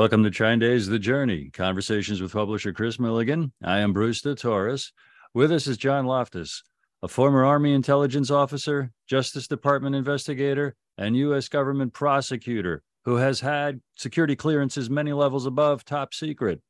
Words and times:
Welcome 0.00 0.24
to 0.24 0.30
TrineDay's 0.30 0.86
The 0.86 0.98
Journey, 0.98 1.50
conversations 1.52 2.22
with 2.22 2.32
publisher 2.32 2.72
Kris 2.72 2.96
Millegan. 2.96 3.52
I 3.62 3.80
am 3.80 3.92
Bruce 3.92 4.22
Torres. 4.22 4.94
With 5.34 5.52
us 5.52 5.66
is 5.66 5.76
John 5.76 6.06
Loftus, 6.06 6.62
a 7.02 7.06
former 7.06 7.44
Army 7.44 7.74
intelligence 7.74 8.30
officer, 8.30 8.92
Justice 9.06 9.46
Department 9.46 9.94
investigator, 9.94 10.74
and 10.96 11.18
U.S. 11.18 11.48
government 11.48 11.92
prosecutor 11.92 12.82
who 13.04 13.16
has 13.16 13.40
had 13.40 13.82
security 13.94 14.34
clearances 14.34 14.88
many 14.88 15.12
levels 15.12 15.44
above 15.44 15.84
top 15.84 16.14
secret. 16.14 16.62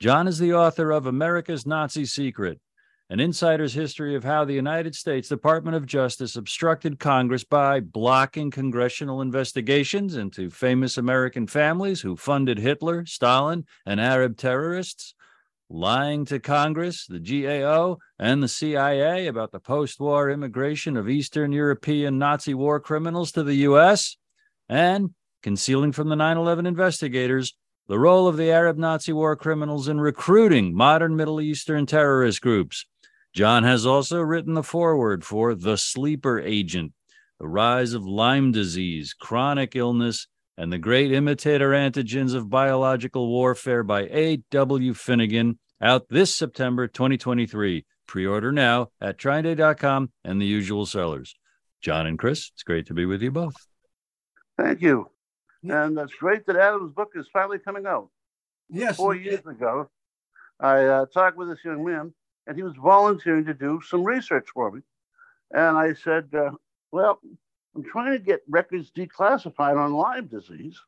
John 0.00 0.26
is 0.26 0.38
the 0.38 0.54
author 0.54 0.92
of 0.92 1.04
America's 1.04 1.66
Nazi 1.66 2.06
Secret 2.06 2.58
an 3.12 3.20
insider's 3.20 3.74
history 3.74 4.16
of 4.16 4.24
how 4.24 4.42
the 4.42 4.54
United 4.54 4.94
States 4.94 5.28
Department 5.28 5.76
of 5.76 5.84
Justice 5.84 6.34
obstructed 6.34 6.98
Congress 6.98 7.44
by 7.44 7.78
blocking 7.78 8.50
congressional 8.50 9.20
investigations 9.20 10.16
into 10.16 10.48
famous 10.48 10.96
American 10.96 11.46
families 11.46 12.00
who 12.00 12.16
funded 12.16 12.58
Hitler, 12.58 13.04
Stalin, 13.04 13.66
and 13.84 14.00
Arab 14.00 14.38
terrorists, 14.38 15.14
lying 15.68 16.24
to 16.24 16.40
Congress, 16.40 17.06
the 17.06 17.20
GAO, 17.20 17.98
and 18.18 18.42
the 18.42 18.48
CIA 18.48 19.26
about 19.26 19.52
the 19.52 19.60
post 19.60 20.00
war 20.00 20.30
immigration 20.30 20.96
of 20.96 21.06
Eastern 21.06 21.52
European 21.52 22.18
Nazi 22.18 22.54
war 22.54 22.80
criminals 22.80 23.30
to 23.32 23.42
the 23.42 23.56
U.S., 23.56 24.16
and 24.70 25.10
concealing 25.42 25.92
from 25.92 26.08
the 26.08 26.16
9 26.16 26.38
11 26.38 26.64
investigators 26.64 27.52
the 27.88 27.98
role 27.98 28.26
of 28.26 28.38
the 28.38 28.50
Arab 28.50 28.78
Nazi 28.78 29.12
war 29.12 29.36
criminals 29.36 29.86
in 29.86 30.00
recruiting 30.00 30.74
modern 30.74 31.14
Middle 31.14 31.42
Eastern 31.42 31.84
terrorist 31.84 32.40
groups 32.40 32.86
John 33.34 33.64
has 33.64 33.86
also 33.86 34.20
written 34.20 34.52
the 34.52 34.62
foreword 34.62 35.24
for 35.24 35.54
The 35.54 35.78
Sleeper 35.78 36.38
Agent, 36.38 36.92
The 37.40 37.48
Rise 37.48 37.94
of 37.94 38.04
Lyme 38.04 38.52
Disease, 38.52 39.14
Chronic 39.14 39.74
Illness, 39.74 40.28
and 40.58 40.70
the 40.70 40.78
Great 40.78 41.12
Imitator 41.12 41.70
Antigens 41.70 42.34
of 42.34 42.50
Biological 42.50 43.30
Warfare 43.30 43.84
by 43.84 44.02
A.W. 44.02 44.92
Finnegan, 44.92 45.58
out 45.80 46.10
this 46.10 46.36
September 46.36 46.86
2023. 46.86 47.86
Pre 48.06 48.26
order 48.26 48.52
now 48.52 48.88
at 49.00 49.16
TrineDay.com 49.16 50.12
and 50.24 50.38
the 50.38 50.44
usual 50.44 50.84
sellers. 50.84 51.34
John 51.80 52.06
and 52.06 52.18
Chris, 52.18 52.50
it's 52.52 52.62
great 52.62 52.86
to 52.88 52.94
be 52.94 53.06
with 53.06 53.22
you 53.22 53.30
both. 53.30 53.54
Thank 54.58 54.82
you. 54.82 55.08
And 55.62 55.96
it's 55.96 56.12
great 56.14 56.44
that 56.46 56.56
Adam's 56.56 56.92
book 56.92 57.12
is 57.14 57.26
finally 57.32 57.58
coming 57.58 57.86
out. 57.86 58.10
Yes. 58.68 58.96
Four 58.96 59.14
years 59.14 59.46
ago, 59.46 59.88
I 60.60 60.84
uh, 60.84 61.06
talked 61.06 61.38
with 61.38 61.48
this 61.48 61.64
young 61.64 61.82
man 61.82 62.12
and 62.46 62.56
he 62.56 62.62
was 62.62 62.74
volunteering 62.76 63.44
to 63.44 63.54
do 63.54 63.80
some 63.86 64.04
research 64.04 64.48
for 64.52 64.70
me. 64.70 64.82
And 65.52 65.76
I 65.76 65.94
said, 65.94 66.28
uh, 66.34 66.50
Well, 66.90 67.20
I'm 67.74 67.84
trying 67.84 68.12
to 68.12 68.18
get 68.18 68.42
records 68.48 68.90
declassified 68.90 69.76
on 69.76 69.94
Lyme 69.94 70.26
disease. 70.26 70.78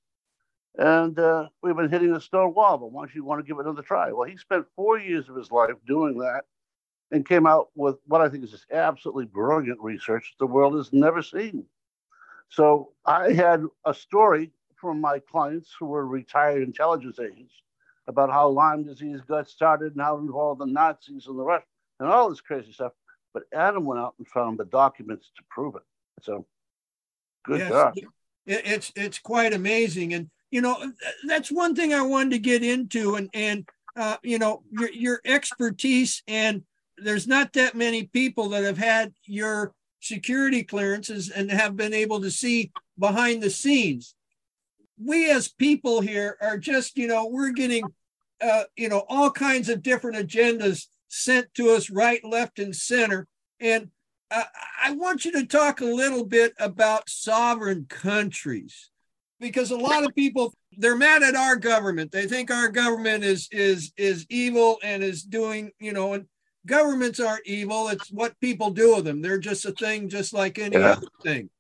And 0.77 1.17
uh, 1.19 1.49
we've 1.63 1.77
been 1.77 1.91
hitting 1.91 2.15
a 2.17 2.21
stone 2.21 2.53
wall, 2.53 2.79
but 2.79 2.91
why 2.91 3.03
don't 3.03 3.15
you 3.15 3.25
want 3.25 3.41
to 3.41 3.47
give 3.47 3.59
it 3.59 3.67
another 3.67 3.83
try? 3.83 4.11
Well, 4.11 4.29
he 4.29 4.37
spent 4.37 4.67
four 4.75 4.99
years 4.99 5.29
of 5.29 5.37
his 5.37 5.53
life 5.53 5.77
doing 5.87 6.19
that 6.19 6.43
and 7.13 7.27
came 7.27 7.47
out 7.47 7.69
with 7.77 7.97
what 8.07 8.21
I 8.21 8.29
think 8.29 8.43
is 8.43 8.51
just 8.51 8.71
absolutely 8.73 9.27
brilliant 9.27 9.81
research 9.81 10.35
the 10.41 10.47
world 10.47 10.75
has 10.75 10.93
never 10.93 11.23
seen. 11.23 11.65
So 12.49 12.91
I 13.07 13.33
had 13.33 13.63
a 13.85 13.95
story 13.95 14.51
from 14.75 15.01
my 15.01 15.21
clients 15.21 15.71
who 15.79 15.87
were 15.87 16.07
retired 16.07 16.63
intelligence 16.63 17.21
agents 17.21 17.55
about 18.07 18.31
how 18.31 18.49
Lyme 18.49 18.85
disease 18.85 19.21
got 19.27 19.49
started 19.49 19.93
and 19.93 20.01
how 20.01 20.17
it 20.17 20.21
involved 20.21 20.61
the 20.61 20.67
Nazis 20.67 21.27
and 21.27 21.39
the 21.39 21.43
Russians 21.43 21.69
and 22.01 22.09
all 22.09 22.29
this 22.29 22.41
crazy 22.41 22.73
stuff. 22.73 22.93
But 23.33 23.45
Adam 23.53 23.85
went 23.85 24.01
out 24.01 24.15
and 24.19 24.29
found 24.29 24.59
the 24.59 24.65
documents 24.65 25.31
to 25.37 25.43
prove 25.51 25.75
it. 25.77 25.83
So 26.23 26.47
good 27.45 27.61
yes, 27.61 27.71
job. 27.71 27.95
It's 28.47 28.93
it's 28.95 29.19
quite 29.19 29.55
amazing, 29.55 30.13
and 30.13 30.31
you 30.51 30.61
know 30.61 30.93
that's 31.27 31.51
one 31.51 31.75
thing 31.75 31.95
I 31.95 32.03
wanted 32.03 32.31
to 32.33 32.39
get 32.39 32.63
into, 32.63 33.17
and 33.17 33.31
and 33.33 33.69
uh, 33.97 34.19
you 34.23 34.39
know 34.39 34.63
your 34.71 34.93
your 34.93 35.21
expertise, 35.25 36.23
and 36.29 36.63
there's 36.99 37.27
not 37.27 37.55
that 37.55 37.75
many 37.75 38.05
people 38.05 38.51
that 38.51 38.63
have 38.63 38.79
had 38.79 39.15
your 39.25 39.75
security 40.01 40.63
clearances 40.63 41.31
and 41.31 41.51
have 41.51 41.77
been 41.77 41.95
able 41.95 42.21
to 42.21 42.31
see 42.31 42.71
behind 42.99 43.43
the 43.43 43.51
scenes 43.51 44.15
we 45.03 45.31
as 45.31 45.49
people 45.49 46.01
here 46.01 46.37
are 46.41 46.59
just, 46.59 46.97
you 46.97 47.07
know, 47.07 47.27
we're 47.27 47.53
getting, 47.53 47.85
uh, 48.41 48.65
you 48.77 48.89
know, 48.89 49.05
all 49.09 49.31
kinds 49.31 49.69
of 49.69 49.83
different 49.83 50.17
agendas 50.17 50.87
sent 51.09 51.53
to 51.55 51.71
us 51.71 51.91
right, 51.91 52.25
left, 52.25 52.59
and 52.59 52.75
center. 52.75 53.27
And 53.61 53.91
uh, 54.31 54.45
I 54.83 54.93
want 54.93 55.25
you 55.25 55.33
to 55.33 55.47
talk 55.47 55.81
a 55.81 55.87
little 55.87 56.25
bit 56.25 56.55
about 56.59 57.09
sovereign 57.09 57.87
countries 57.89 58.91
because 59.41 59.71
a 59.71 59.77
lot 59.77 60.05
of 60.05 60.15
people 60.15 60.55
they're 60.77 60.97
mad 60.97 61.23
at 61.23 61.37
our 61.37 61.57
government. 61.57 62.11
They 62.11 62.27
think 62.27 62.51
our 62.51 62.69
government 62.69 63.25
is 63.25 63.49
is 63.53 63.93
is 63.97 64.27
evil 64.29 64.79
and 64.83 65.03
is 65.03 65.23
doing, 65.23 65.71
you 65.79 65.93
know, 65.93 66.15
and 66.15 66.27
governments 66.67 67.21
aren't 67.21 67.47
evil. 67.47 67.89
It's 67.89 68.11
what 68.11 68.39
people 68.41 68.71
do 68.71 68.97
with 68.97 69.05
them. 69.05 69.23
They're 69.23 69.39
just 69.39 69.67
a 69.67 69.73
thing, 69.73 70.09
just 70.09 70.33
like 70.33 70.59
any 70.59 70.77
yeah. 70.77 70.93
other 70.93 71.07
thing. 71.23 71.51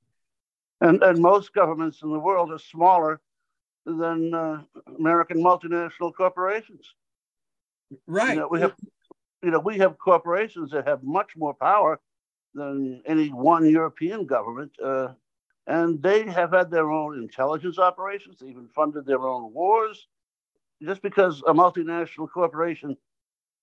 And, 0.80 1.02
and 1.02 1.18
most 1.20 1.52
governments 1.54 2.02
in 2.02 2.10
the 2.10 2.18
world 2.18 2.50
are 2.50 2.58
smaller 2.58 3.20
than 3.86 4.34
uh, 4.34 4.62
American 4.98 5.42
multinational 5.42 6.14
corporations. 6.14 6.94
Right. 8.06 8.34
You 8.34 8.40
know, 8.40 8.48
we 8.48 8.60
have, 8.60 8.74
you 9.42 9.50
know, 9.50 9.60
we 9.60 9.78
have 9.78 9.98
corporations 9.98 10.70
that 10.70 10.86
have 10.86 11.02
much 11.02 11.36
more 11.36 11.54
power 11.54 12.00
than 12.54 13.02
any 13.06 13.28
one 13.28 13.68
European 13.68 14.26
government, 14.26 14.72
uh, 14.82 15.08
and 15.66 16.02
they 16.02 16.24
have 16.26 16.52
had 16.52 16.70
their 16.70 16.90
own 16.90 17.18
intelligence 17.18 17.78
operations. 17.78 18.38
They 18.38 18.48
even 18.48 18.68
funded 18.74 19.06
their 19.06 19.26
own 19.26 19.52
wars. 19.52 20.06
Just 20.82 21.02
because 21.02 21.42
a 21.46 21.54
multinational 21.54 22.30
corporation 22.30 22.96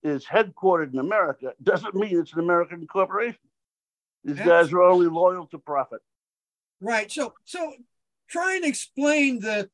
is 0.01 0.25
headquartered 0.25 0.93
in 0.93 0.99
America 0.99 1.53
doesn't 1.61 1.93
mean 1.93 2.19
it's 2.19 2.33
an 2.33 2.39
American 2.39 2.87
corporation. 2.87 3.39
These 4.23 4.39
guys 4.39 4.71
are 4.71 4.81
only 4.81 5.07
loyal 5.07 5.47
to 5.47 5.59
profit. 5.59 6.01
Right. 6.79 7.11
So, 7.11 7.33
so 7.43 7.73
try 8.27 8.55
and 8.55 8.65
explain 8.65 9.39
the 9.39 9.69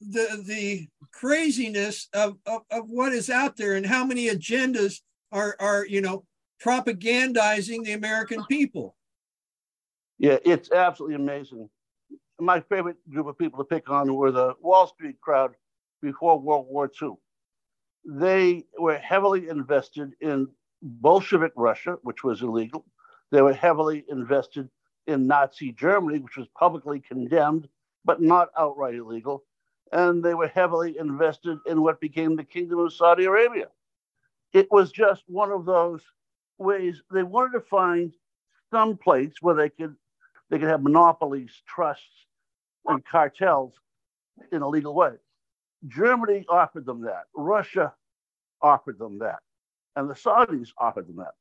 the 0.00 0.42
the 0.46 0.88
craziness 1.12 2.08
of, 2.14 2.36
of, 2.46 2.62
of 2.70 2.88
what 2.88 3.12
is 3.12 3.28
out 3.28 3.56
there 3.56 3.74
and 3.74 3.84
how 3.84 4.04
many 4.04 4.28
agendas 4.28 5.00
are 5.32 5.56
are 5.60 5.86
you 5.86 6.00
know 6.00 6.24
propagandizing 6.64 7.84
the 7.84 7.92
American 7.92 8.44
people. 8.46 8.96
Yeah, 10.18 10.38
it's 10.44 10.70
absolutely 10.70 11.16
amazing. 11.16 11.68
My 12.38 12.60
favorite 12.60 12.96
group 13.10 13.26
of 13.26 13.38
people 13.38 13.58
to 13.58 13.64
pick 13.64 13.88
on 13.90 14.14
were 14.14 14.30
the 14.30 14.54
Wall 14.60 14.86
Street 14.86 15.20
crowd 15.20 15.52
before 16.02 16.38
World 16.38 16.66
War 16.68 16.90
II. 17.00 17.12
They 18.04 18.64
were 18.78 18.98
heavily 18.98 19.48
invested 19.48 20.12
in 20.20 20.48
Bolshevik 20.82 21.52
Russia, 21.56 21.96
which 22.02 22.24
was 22.24 22.42
illegal. 22.42 22.84
They 23.30 23.42
were 23.42 23.52
heavily 23.52 24.04
invested 24.08 24.68
in 25.06 25.26
Nazi 25.26 25.72
Germany, 25.72 26.18
which 26.18 26.36
was 26.36 26.48
publicly 26.58 27.00
condemned, 27.00 27.68
but 28.04 28.20
not 28.20 28.50
outright 28.58 28.94
illegal 28.94 29.44
and 29.92 30.22
they 30.22 30.34
were 30.34 30.48
heavily 30.48 30.96
invested 30.98 31.58
in 31.66 31.82
what 31.82 32.00
became 32.00 32.36
the 32.36 32.44
Kingdom 32.44 32.78
of 32.80 32.92
Saudi 32.92 33.24
Arabia. 33.24 33.66
It 34.52 34.70
was 34.70 34.92
just 34.92 35.22
one 35.26 35.50
of 35.50 35.64
those 35.64 36.02
ways 36.58 37.02
they 37.12 37.22
wanted 37.22 37.52
to 37.52 37.60
find 37.60 38.12
some 38.70 38.96
place 38.96 39.34
where 39.40 39.54
they 39.54 39.70
could 39.70 39.96
they 40.50 40.58
could 40.58 40.68
have 40.68 40.82
monopolies, 40.82 41.62
trusts, 41.66 42.26
and 42.86 43.04
cartels 43.04 43.74
in 44.50 44.62
a 44.62 44.68
legal 44.68 44.94
way. 44.94 45.12
Germany 45.86 46.44
offered 46.48 46.84
them 46.84 47.02
that. 47.02 47.24
Russia 47.36 47.94
offered 48.60 48.98
them 48.98 49.18
that, 49.20 49.38
and 49.96 50.10
the 50.10 50.14
Saudis 50.14 50.70
offered 50.78 51.06
them 51.08 51.16
that. 51.16 51.34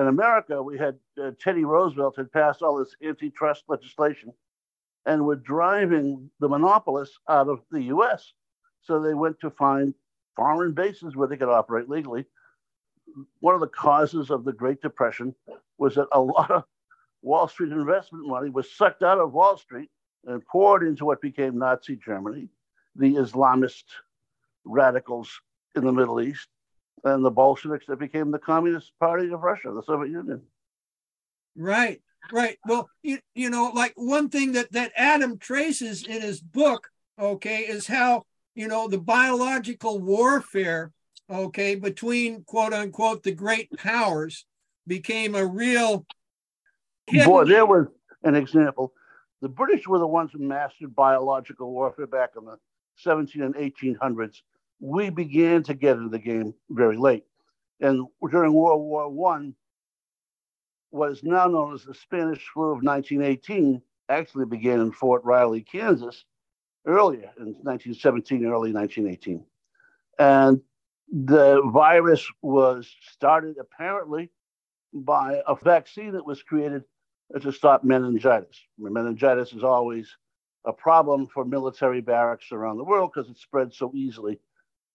In 0.00 0.08
America, 0.08 0.62
we 0.62 0.76
had 0.76 0.98
uh, 1.22 1.30
Teddy 1.40 1.64
Roosevelt 1.64 2.16
had 2.16 2.30
passed 2.32 2.60
all 2.60 2.76
this 2.76 2.94
antitrust 3.02 3.64
legislation 3.68 4.32
and 5.06 5.24
were 5.24 5.36
driving 5.36 6.28
the 6.40 6.48
monopolists 6.48 7.18
out 7.28 7.48
of 7.48 7.60
the 7.70 7.84
US. 7.84 8.32
So 8.82 9.00
they 9.00 9.14
went 9.14 9.40
to 9.40 9.50
find 9.50 9.94
foreign 10.34 10.72
bases 10.72 11.16
where 11.16 11.28
they 11.28 11.36
could 11.36 11.48
operate 11.48 11.88
legally. 11.88 12.26
One 13.40 13.54
of 13.54 13.60
the 13.60 13.68
causes 13.68 14.30
of 14.30 14.44
the 14.44 14.52
Great 14.52 14.82
Depression 14.82 15.34
was 15.78 15.94
that 15.94 16.08
a 16.12 16.20
lot 16.36 16.50
of 16.50 16.64
Wall 17.22 17.48
Street 17.48 17.72
investment 17.72 18.26
money 18.26 18.50
was 18.50 18.70
sucked 18.70 19.02
out 19.02 19.18
of 19.18 19.32
Wall 19.32 19.56
Street 19.56 19.88
and 20.26 20.44
poured 20.44 20.82
into 20.82 21.04
what 21.04 21.22
became 21.22 21.58
Nazi 21.58 21.96
Germany, 21.96 22.48
the 22.96 23.14
Islamist 23.14 23.84
radicals 24.64 25.30
in 25.76 25.84
the 25.84 25.92
Middle 25.92 26.20
East, 26.20 26.48
and 27.04 27.24
the 27.24 27.30
Bolsheviks 27.30 27.86
that 27.86 27.98
became 27.98 28.30
the 28.30 28.38
Communist 28.38 28.92
Party 28.98 29.30
of 29.32 29.40
Russia, 29.40 29.72
the 29.72 29.82
Soviet 29.82 30.10
Union. 30.10 30.42
Right. 31.56 32.00
Right. 32.32 32.58
Well, 32.66 32.88
you, 33.02 33.18
you 33.34 33.50
know, 33.50 33.70
like 33.74 33.92
one 33.96 34.28
thing 34.28 34.52
that 34.52 34.72
that 34.72 34.92
Adam 34.96 35.38
traces 35.38 36.06
in 36.06 36.22
his 36.22 36.40
book, 36.40 36.88
okay, 37.18 37.60
is 37.60 37.86
how 37.86 38.24
you 38.54 38.68
know 38.68 38.88
the 38.88 38.98
biological 38.98 40.00
warfare, 40.00 40.92
okay, 41.30 41.74
between 41.74 42.42
quote 42.44 42.72
unquote 42.72 43.22
the 43.22 43.32
great 43.32 43.70
powers 43.76 44.44
became 44.86 45.34
a 45.34 45.46
real. 45.46 46.06
Boy, 47.24 47.44
there 47.44 47.66
was 47.66 47.86
an 48.24 48.34
example. 48.34 48.92
The 49.42 49.48
British 49.48 49.86
were 49.86 49.98
the 49.98 50.06
ones 50.06 50.30
who 50.32 50.40
mastered 50.40 50.94
biological 50.96 51.70
warfare 51.70 52.06
back 52.06 52.30
in 52.36 52.46
the 52.46 52.56
17 52.96 53.42
and 53.42 53.54
1800s, 53.54 54.40
we 54.80 55.10
began 55.10 55.62
to 55.64 55.74
get 55.74 55.96
into 55.96 56.08
the 56.08 56.18
game 56.18 56.54
very 56.70 56.96
late. 56.96 57.24
And 57.80 58.06
during 58.30 58.52
World 58.52 58.80
War 58.80 59.08
One, 59.08 59.54
what 60.96 61.12
is 61.12 61.22
now 61.22 61.46
known 61.46 61.74
as 61.74 61.84
the 61.84 61.94
Spanish 61.94 62.44
flu 62.52 62.64
of 62.64 62.82
1918 62.82 63.82
actually 64.08 64.46
began 64.46 64.80
in 64.80 64.92
Fort 64.92 65.22
Riley, 65.24 65.60
Kansas, 65.60 66.24
earlier 66.86 67.30
in 67.38 67.54
1917, 67.62 68.46
early 68.46 68.72
1918. 68.72 69.44
And 70.18 70.60
the 71.12 71.62
virus 71.66 72.26
was 72.42 72.90
started 73.12 73.56
apparently 73.60 74.30
by 74.92 75.42
a 75.46 75.54
vaccine 75.54 76.12
that 76.12 76.24
was 76.24 76.42
created 76.42 76.82
to 77.40 77.52
stop 77.52 77.84
meningitis. 77.84 78.58
Meningitis 78.78 79.52
is 79.52 79.62
always 79.62 80.16
a 80.64 80.72
problem 80.72 81.26
for 81.26 81.44
military 81.44 82.00
barracks 82.00 82.52
around 82.52 82.78
the 82.78 82.84
world 82.84 83.10
because 83.14 83.30
it 83.30 83.36
spreads 83.36 83.76
so 83.76 83.92
easily 83.94 84.40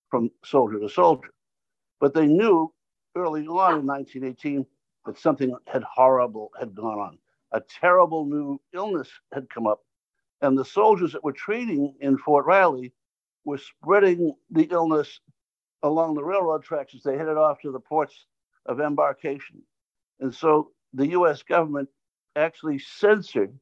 from 0.09 0.31
soldier 0.43 0.79
to 0.79 0.89
soldier. 0.89 1.29
But 1.99 2.13
they 2.13 2.25
knew 2.25 2.73
early 3.15 3.45
on 3.45 3.79
in 3.79 3.85
1918 3.85 4.65
that 5.05 5.17
something 5.17 5.55
had 5.67 5.83
horrible 5.83 6.51
had 6.59 6.75
gone 6.75 6.99
on. 6.99 7.17
A 7.51 7.61
terrible 7.61 8.25
new 8.25 8.59
illness 8.73 9.09
had 9.33 9.49
come 9.49 9.67
up, 9.67 9.81
and 10.41 10.57
the 10.57 10.65
soldiers 10.65 11.11
that 11.13 11.23
were 11.23 11.33
training 11.33 11.95
in 11.99 12.17
Fort 12.17 12.45
Riley 12.45 12.93
were 13.43 13.57
spreading 13.57 14.35
the 14.49 14.67
illness 14.71 15.19
along 15.83 16.13
the 16.13 16.23
railroad 16.23 16.63
tracks 16.63 16.93
as 16.95 17.03
they 17.03 17.17
headed 17.17 17.37
off 17.37 17.59
to 17.61 17.71
the 17.71 17.79
ports 17.79 18.25
of 18.65 18.79
embarkation. 18.79 19.61
And 20.19 20.33
so 20.33 20.71
the 20.93 21.07
US 21.07 21.41
government 21.43 21.89
actually 22.35 22.79
censored 22.79 23.57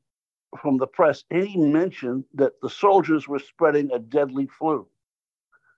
from 0.59 0.77
the 0.77 0.87
press 0.87 1.23
any 1.31 1.55
mention 1.57 2.25
that 2.33 2.59
the 2.61 2.69
soldiers 2.69 3.27
were 3.27 3.39
spreading 3.39 3.91
a 3.91 3.99
deadly 3.99 4.47
flu. 4.47 4.87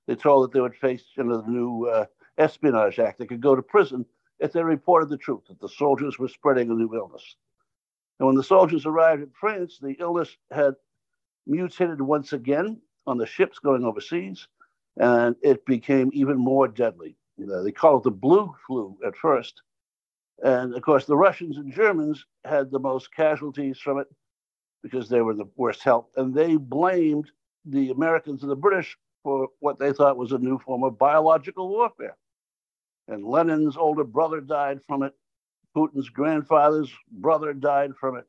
They 0.07 0.15
told 0.15 0.43
that 0.43 0.53
they 0.53 0.61
would 0.61 0.75
face 0.75 1.03
under 1.19 1.37
the 1.37 1.47
new 1.47 1.85
uh, 1.85 2.05
Espionage 2.37 2.99
Act. 2.99 3.19
They 3.19 3.27
could 3.27 3.41
go 3.41 3.55
to 3.55 3.61
prison 3.61 4.05
if 4.41 4.51
they 4.51 4.63
reported 4.63 5.07
the 5.07 5.17
truth 5.17 5.43
that 5.47 5.59
the 5.61 5.69
soldiers 5.69 6.17
were 6.17 6.27
spreading 6.27 6.69
a 6.69 6.73
new 6.73 6.93
illness. 6.95 7.35
And 8.19 8.27
when 8.27 8.35
the 8.35 8.43
soldiers 8.43 8.85
arrived 8.85 9.21
in 9.21 9.31
France, 9.39 9.79
the 9.81 9.95
illness 9.99 10.35
had 10.49 10.75
mutated 11.47 12.01
once 12.01 12.33
again 12.33 12.81
on 13.07 13.17
the 13.17 13.25
ships 13.25 13.59
going 13.59 13.85
overseas, 13.85 14.47
and 14.97 15.35
it 15.41 15.65
became 15.65 16.09
even 16.13 16.37
more 16.37 16.67
deadly. 16.67 17.15
You 17.37 17.45
know, 17.45 17.63
they 17.63 17.71
called 17.71 18.01
it 18.01 18.03
the 18.05 18.11
blue 18.11 18.53
flu 18.67 18.97
at 19.05 19.15
first. 19.15 19.61
And 20.43 20.73
of 20.73 20.81
course, 20.81 21.05
the 21.05 21.15
Russians 21.15 21.57
and 21.57 21.71
Germans 21.71 22.25
had 22.43 22.71
the 22.71 22.79
most 22.79 23.13
casualties 23.13 23.77
from 23.77 23.99
it 23.99 24.07
because 24.81 25.07
they 25.07 25.21
were 25.21 25.35
the 25.35 25.49
worst 25.55 25.83
help. 25.83 26.11
And 26.17 26.33
they 26.33 26.55
blamed 26.57 27.31
the 27.65 27.91
Americans 27.91 28.41
and 28.41 28.51
the 28.51 28.55
British 28.55 28.97
for 29.23 29.49
what 29.59 29.77
they 29.77 29.93
thought 29.93 30.17
was 30.17 30.31
a 30.31 30.39
new 30.39 30.57
form 30.59 30.83
of 30.83 30.97
biological 30.97 31.69
warfare. 31.69 32.17
And 33.11 33.25
Lenin's 33.25 33.77
older 33.77 34.03
brother 34.03 34.41
died 34.41 34.79
from 34.87 35.03
it. 35.03 35.13
Putin's 35.75 36.09
grandfather's 36.09 36.91
brother 37.11 37.53
died 37.53 37.91
from 37.99 38.17
it. 38.17 38.25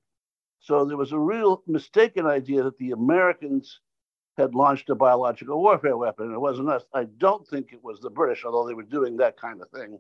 So 0.61 0.85
there 0.85 0.97
was 0.97 1.13
a 1.13 1.19
real 1.19 1.63
mistaken 1.67 2.27
idea 2.27 2.63
that 2.63 2.79
the 2.79 2.93
Americans 2.93 3.81
had 4.37 4.55
launched 4.55 4.91
a 4.91 4.95
biological 4.95 5.61
warfare 5.61 5.97
weapon. 5.97 6.33
It 6.33 6.41
wasn't 6.41 6.71
us. 6.71 6.85
I 6.95 7.05
don't 7.05 7.47
think 7.47 7.73
it 7.73 7.83
was 7.83 8.01
the 8.01 8.11
British, 8.11 8.45
although 8.45 8.67
they 8.67 8.75
were 8.75 8.83
doing 8.83 9.17
that 9.17 9.37
kind 9.41 9.61
of 9.61 9.71
thing, 9.71 9.99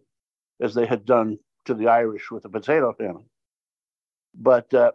as 0.61 0.75
they 0.75 0.87
had 0.87 1.05
done 1.05 1.38
to 1.67 1.75
the 1.75 1.88
Irish 1.88 2.31
with 2.31 2.44
the 2.44 2.49
potato 2.49 2.93
famine. 2.93 3.25
But 4.34 4.73
uh, 4.73 4.93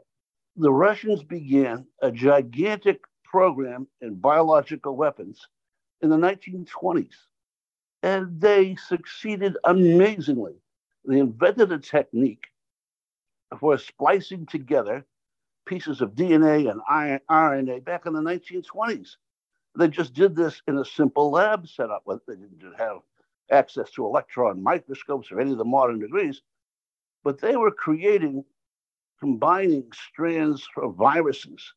the 0.56 0.72
Russians 0.72 1.24
began 1.24 1.86
a 2.02 2.12
gigantic 2.12 3.02
program 3.24 3.88
in 4.02 4.16
biological 4.16 4.96
weapons 4.96 5.48
in 6.02 6.10
the 6.10 6.18
1920s, 6.18 7.14
and 8.08 8.40
they 8.40 8.74
succeeded 8.76 9.58
amazingly. 9.66 10.54
They 11.04 11.20
invented 11.20 11.74
a 11.74 11.78
technique 11.78 12.46
for 13.60 13.78
splicing 13.78 14.46
together 14.46 15.06
pieces 15.66 16.00
of 16.00 16.12
DNA 16.12 16.72
and 16.72 16.80
RNA 17.30 17.84
back 17.84 18.06
in 18.06 18.14
the 18.14 18.22
1920s. 18.22 19.18
They 19.78 19.90
just 19.90 20.14
did 20.14 20.38
this 20.38 20.62
in 20.70 20.78
a 20.78 20.86
simple 20.86 21.32
lab 21.32 21.68
setup. 21.68 22.04
They 22.06 22.36
didn't 22.36 22.80
have 22.80 23.00
access 23.52 23.92
to 23.92 24.06
electron 24.06 24.64
microscopes 24.64 25.30
or 25.30 25.42
any 25.42 25.52
of 25.52 25.58
the 25.58 25.66
modern 25.66 26.00
degrees, 26.00 26.42
but 27.26 27.42
they 27.42 27.58
were 27.58 27.72
creating, 27.72 28.46
combining 29.20 29.84
strands 29.92 30.66
of 30.82 30.96
viruses 30.96 31.74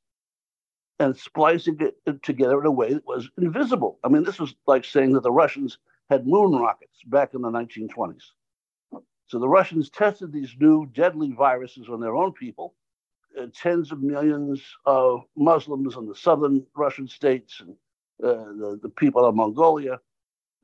and 1.01 1.17
splicing 1.17 1.79
it 1.81 2.23
together 2.23 2.61
in 2.61 2.67
a 2.67 2.71
way 2.71 2.95
that 2.95 3.07
was 3.07 3.29
invisible. 3.37 3.99
I 4.05 4.09
mean, 4.09 4.23
this 4.23 4.39
was 4.39 4.55
like 4.69 4.85
saying 4.85 5.15
that 5.15 5.25
the 5.25 5.33
Russians 5.33 5.79
had 6.11 6.27
moon 6.27 6.53
rockets 6.53 6.99
back 7.07 7.35
in 7.35 7.41
the 7.41 7.51
1920s. 7.51 8.25
So 9.29 9.39
the 9.39 9.49
Russians 9.49 9.89
tested 9.91 10.33
these 10.33 10.55
new 10.59 10.87
deadly 10.87 11.31
viruses 11.31 11.89
on 11.89 12.01
their 12.01 12.17
own 12.17 12.33
people. 12.33 12.75
Uh, 13.41 13.47
tens 13.55 13.93
of 13.93 14.03
millions 14.03 14.61
of 14.87 15.23
Muslims 15.37 15.95
in 15.97 16.09
the 16.09 16.17
southern 16.17 16.67
Russian 16.75 17.07
states 17.07 17.61
and 17.61 17.77
uh, 18.25 18.45
the, 18.59 18.81
the 18.83 18.89
people 18.89 19.25
of 19.25 19.37
Mongolia. 19.37 20.01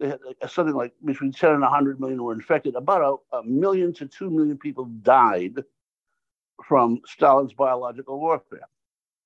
They 0.00 0.08
had 0.08 0.18
uh, 0.42 0.48
something 0.48 0.74
like 0.74 0.92
between 1.04 1.30
10 1.30 1.50
and 1.50 1.60
100 1.60 2.00
million 2.00 2.20
were 2.24 2.32
infected. 2.32 2.74
About 2.74 3.22
a, 3.32 3.36
a 3.36 3.44
million 3.44 3.94
to 3.94 4.06
2 4.06 4.28
million 4.28 4.58
people 4.58 4.86
died 5.02 5.62
from 6.64 7.00
Stalin's 7.06 7.52
biological 7.52 8.18
warfare. 8.18 8.68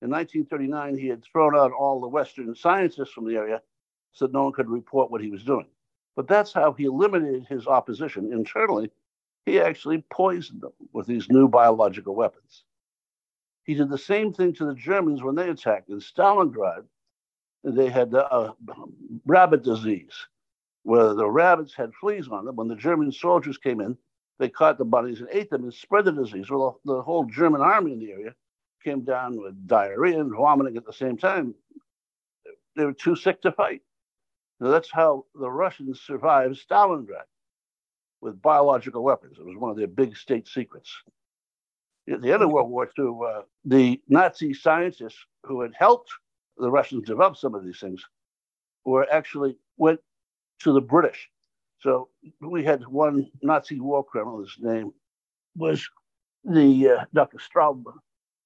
In 0.03 0.11
1939, 0.11 0.99
he 0.99 1.07
had 1.07 1.23
thrown 1.23 1.55
out 1.55 1.71
all 1.71 1.99
the 1.99 2.07
Western 2.07 2.53
scientists 2.53 3.11
from 3.11 3.27
the 3.27 3.37
area 3.37 3.59
so 4.11 4.27
that 4.27 4.33
no 4.33 4.43
one 4.43 4.53
could 4.53 4.69
report 4.69 5.09
what 5.09 5.21
he 5.21 5.31
was 5.31 5.43
doing. 5.43 5.65
But 6.15 6.27
that's 6.27 6.53
how 6.53 6.73
he 6.73 6.85
eliminated 6.85 7.45
his 7.47 7.67
opposition 7.67 8.33
internally. 8.33 8.91
He 9.45 9.59
actually 9.59 10.03
poisoned 10.11 10.61
them 10.61 10.73
with 10.93 11.07
these 11.07 11.29
new 11.29 11.47
biological 11.47 12.15
weapons. 12.15 12.63
He 13.63 13.73
did 13.75 13.89
the 13.89 13.97
same 13.97 14.33
thing 14.33 14.53
to 14.53 14.65
the 14.65 14.75
Germans 14.75 15.23
when 15.23 15.35
they 15.35 15.49
attacked 15.49 15.89
in 15.89 15.99
Stalingrad. 15.99 16.83
They 17.63 17.89
had 17.89 18.13
a 18.13 18.25
uh, 18.31 18.53
rabbit 19.25 19.63
disease 19.63 20.13
where 20.83 21.13
the 21.13 21.29
rabbits 21.29 21.75
had 21.75 21.93
fleas 21.93 22.27
on 22.27 22.45
them. 22.45 22.55
When 22.55 22.67
the 22.67 22.75
German 22.75 23.11
soldiers 23.11 23.57
came 23.57 23.81
in, 23.81 23.97
they 24.39 24.49
caught 24.49 24.79
the 24.79 24.85
bunnies 24.85 25.21
and 25.21 25.29
ate 25.31 25.51
them 25.51 25.63
and 25.63 25.73
spread 25.73 26.05
the 26.05 26.11
disease. 26.11 26.49
Well, 26.49 26.79
the 26.85 27.01
whole 27.01 27.25
German 27.25 27.61
army 27.61 27.93
in 27.93 27.99
the 27.99 28.11
area 28.11 28.35
came 28.83 29.01
down 29.01 29.39
with 29.39 29.67
diarrhea 29.67 30.19
and 30.19 30.33
vomiting 30.35 30.77
at 30.77 30.85
the 30.85 30.93
same 30.93 31.17
time. 31.17 31.53
They 32.75 32.85
were 32.85 32.93
too 32.93 33.15
sick 33.15 33.41
to 33.43 33.51
fight. 33.51 33.83
So 34.61 34.69
that's 34.69 34.91
how 34.91 35.25
the 35.33 35.49
Russians 35.49 36.01
survived 36.01 36.55
Stalingrad 36.69 37.25
with 38.21 38.39
biological 38.43 39.03
weapons. 39.03 39.37
It 39.39 39.45
was 39.45 39.57
one 39.57 39.71
of 39.71 39.77
their 39.77 39.87
big 39.87 40.15
state 40.15 40.47
secrets. 40.47 40.95
At 42.07 42.21
the 42.21 42.31
end 42.31 42.43
of 42.43 42.51
World 42.51 42.69
War 42.69 42.87
II, 42.97 43.17
uh, 43.27 43.41
the 43.65 43.99
Nazi 44.07 44.53
scientists 44.53 45.17
who 45.45 45.61
had 45.61 45.71
helped 45.73 46.11
the 46.57 46.69
Russians 46.69 47.07
develop 47.07 47.37
some 47.37 47.55
of 47.55 47.65
these 47.65 47.79
things 47.79 48.05
were 48.85 49.07
actually 49.11 49.57
went 49.77 49.99
to 50.59 50.73
the 50.73 50.81
British. 50.81 51.27
So 51.79 52.09
we 52.39 52.63
had 52.63 52.85
one 52.85 53.31
Nazi 53.41 53.79
war 53.79 54.03
criminal, 54.03 54.41
his 54.41 54.55
name 54.59 54.91
was 55.55 55.89
the 56.43 56.97
uh, 56.99 57.05
Dr. 57.15 57.39
Traub, 57.39 57.83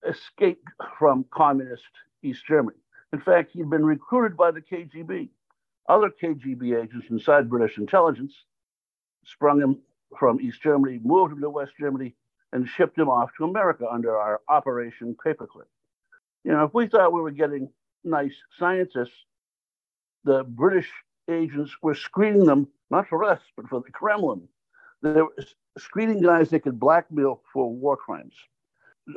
escaped 0.07 0.69
from 0.97 1.25
communist 1.31 1.83
East 2.23 2.45
Germany. 2.47 2.77
In 3.11 3.19
fact, 3.19 3.51
he'd 3.51 3.69
been 3.69 3.85
recruited 3.85 4.37
by 4.37 4.51
the 4.51 4.61
KGB. 4.61 5.29
Other 5.87 6.09
KGB 6.09 6.81
agents 6.81 7.07
inside 7.09 7.49
British 7.49 7.77
intelligence 7.77 8.33
sprung 9.23 9.61
him 9.61 9.79
from 10.17 10.41
East 10.41 10.61
Germany, 10.61 10.99
moved 11.03 11.33
him 11.33 11.41
to 11.41 11.49
West 11.49 11.73
Germany, 11.79 12.15
and 12.53 12.67
shipped 12.67 12.97
him 12.97 13.09
off 13.09 13.31
to 13.37 13.43
America 13.43 13.87
under 13.89 14.17
our 14.17 14.41
Operation 14.47 15.15
Paperclip. 15.23 15.67
You 16.43 16.51
know, 16.53 16.63
if 16.63 16.73
we 16.73 16.87
thought 16.87 17.13
we 17.13 17.21
were 17.21 17.31
getting 17.31 17.69
nice 18.03 18.35
scientists, 18.57 19.25
the 20.23 20.43
British 20.43 20.89
agents 21.29 21.75
were 21.81 21.95
screening 21.95 22.45
them, 22.45 22.67
not 22.89 23.07
for 23.07 23.23
us, 23.23 23.41
but 23.55 23.67
for 23.67 23.81
the 23.81 23.91
Kremlin. 23.91 24.47
They 25.01 25.21
were 25.21 25.33
screening 25.77 26.21
guys 26.21 26.49
they 26.49 26.59
could 26.59 26.79
blackmail 26.79 27.41
for 27.51 27.71
war 27.71 27.97
crimes. 27.97 28.33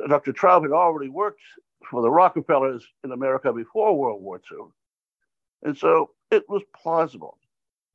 Dr. 0.07 0.33
Traub 0.33 0.63
had 0.63 0.71
already 0.71 1.09
worked 1.09 1.41
for 1.89 2.01
the 2.01 2.11
Rockefellers 2.11 2.85
in 3.03 3.11
America 3.11 3.51
before 3.53 3.97
World 3.97 4.21
War 4.21 4.41
II. 4.51 4.67
And 5.63 5.77
so 5.77 6.11
it 6.31 6.47
was 6.49 6.61
plausible. 6.75 7.37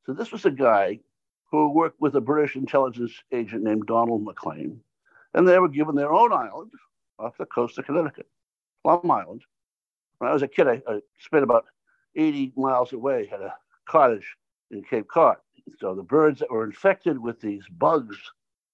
So 0.05 0.13
this 0.13 0.31
was 0.31 0.45
a 0.45 0.51
guy 0.51 0.99
who 1.51 1.69
worked 1.69 2.01
with 2.01 2.15
a 2.15 2.21
British 2.21 2.55
intelligence 2.55 3.13
agent 3.31 3.63
named 3.63 3.87
Donald 3.87 4.23
Maclean, 4.23 4.79
and 5.33 5.47
they 5.47 5.59
were 5.59 5.69
given 5.69 5.95
their 5.95 6.13
own 6.13 6.33
island 6.33 6.71
off 7.19 7.37
the 7.37 7.45
coast 7.45 7.77
of 7.77 7.85
Connecticut, 7.85 8.27
Plum 8.83 9.09
Island. 9.09 9.43
When 10.17 10.29
I 10.29 10.33
was 10.33 10.41
a 10.41 10.47
kid, 10.47 10.67
I, 10.67 10.81
I 10.87 10.99
spent 11.19 11.43
about 11.43 11.65
80 12.15 12.53
miles 12.55 12.93
away, 12.93 13.27
had 13.27 13.41
a 13.41 13.55
cottage 13.85 14.35
in 14.71 14.83
Cape 14.83 15.07
Cod. 15.07 15.37
So 15.79 15.95
the 15.95 16.03
birds 16.03 16.39
that 16.39 16.51
were 16.51 16.63
infected 16.63 17.17
with 17.17 17.39
these 17.41 17.63
bugs 17.69 18.17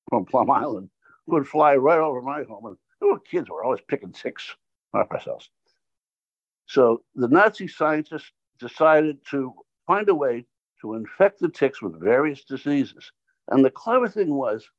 from 0.09 0.25
Plum 0.25 0.49
Island 0.51 0.89
would 1.27 1.47
fly 1.47 1.75
right 1.75 1.99
over 1.99 2.21
my 2.21 2.43
home 2.43 2.65
and 2.65 2.77
were 2.99 3.19
kids. 3.19 3.49
Were 3.49 3.63
always 3.63 3.81
picking 3.87 4.11
ticks 4.11 4.55
off 4.93 5.11
ourselves. 5.11 5.49
So 6.65 7.03
the 7.15 7.27
Nazi 7.27 7.67
scientists 7.67 8.31
decided 8.61 9.17
to 9.31 9.53
find 9.85 10.07
a 10.07 10.15
way 10.15 10.45
to 10.79 10.93
infect 10.93 11.39
the 11.39 11.49
ticks 11.49 11.81
with 11.81 11.99
various 11.99 12.45
diseases. 12.45 13.11
And 13.49 13.65
the 13.65 13.69
clever 13.69 14.07
thing 14.07 14.33
was, 14.33 14.69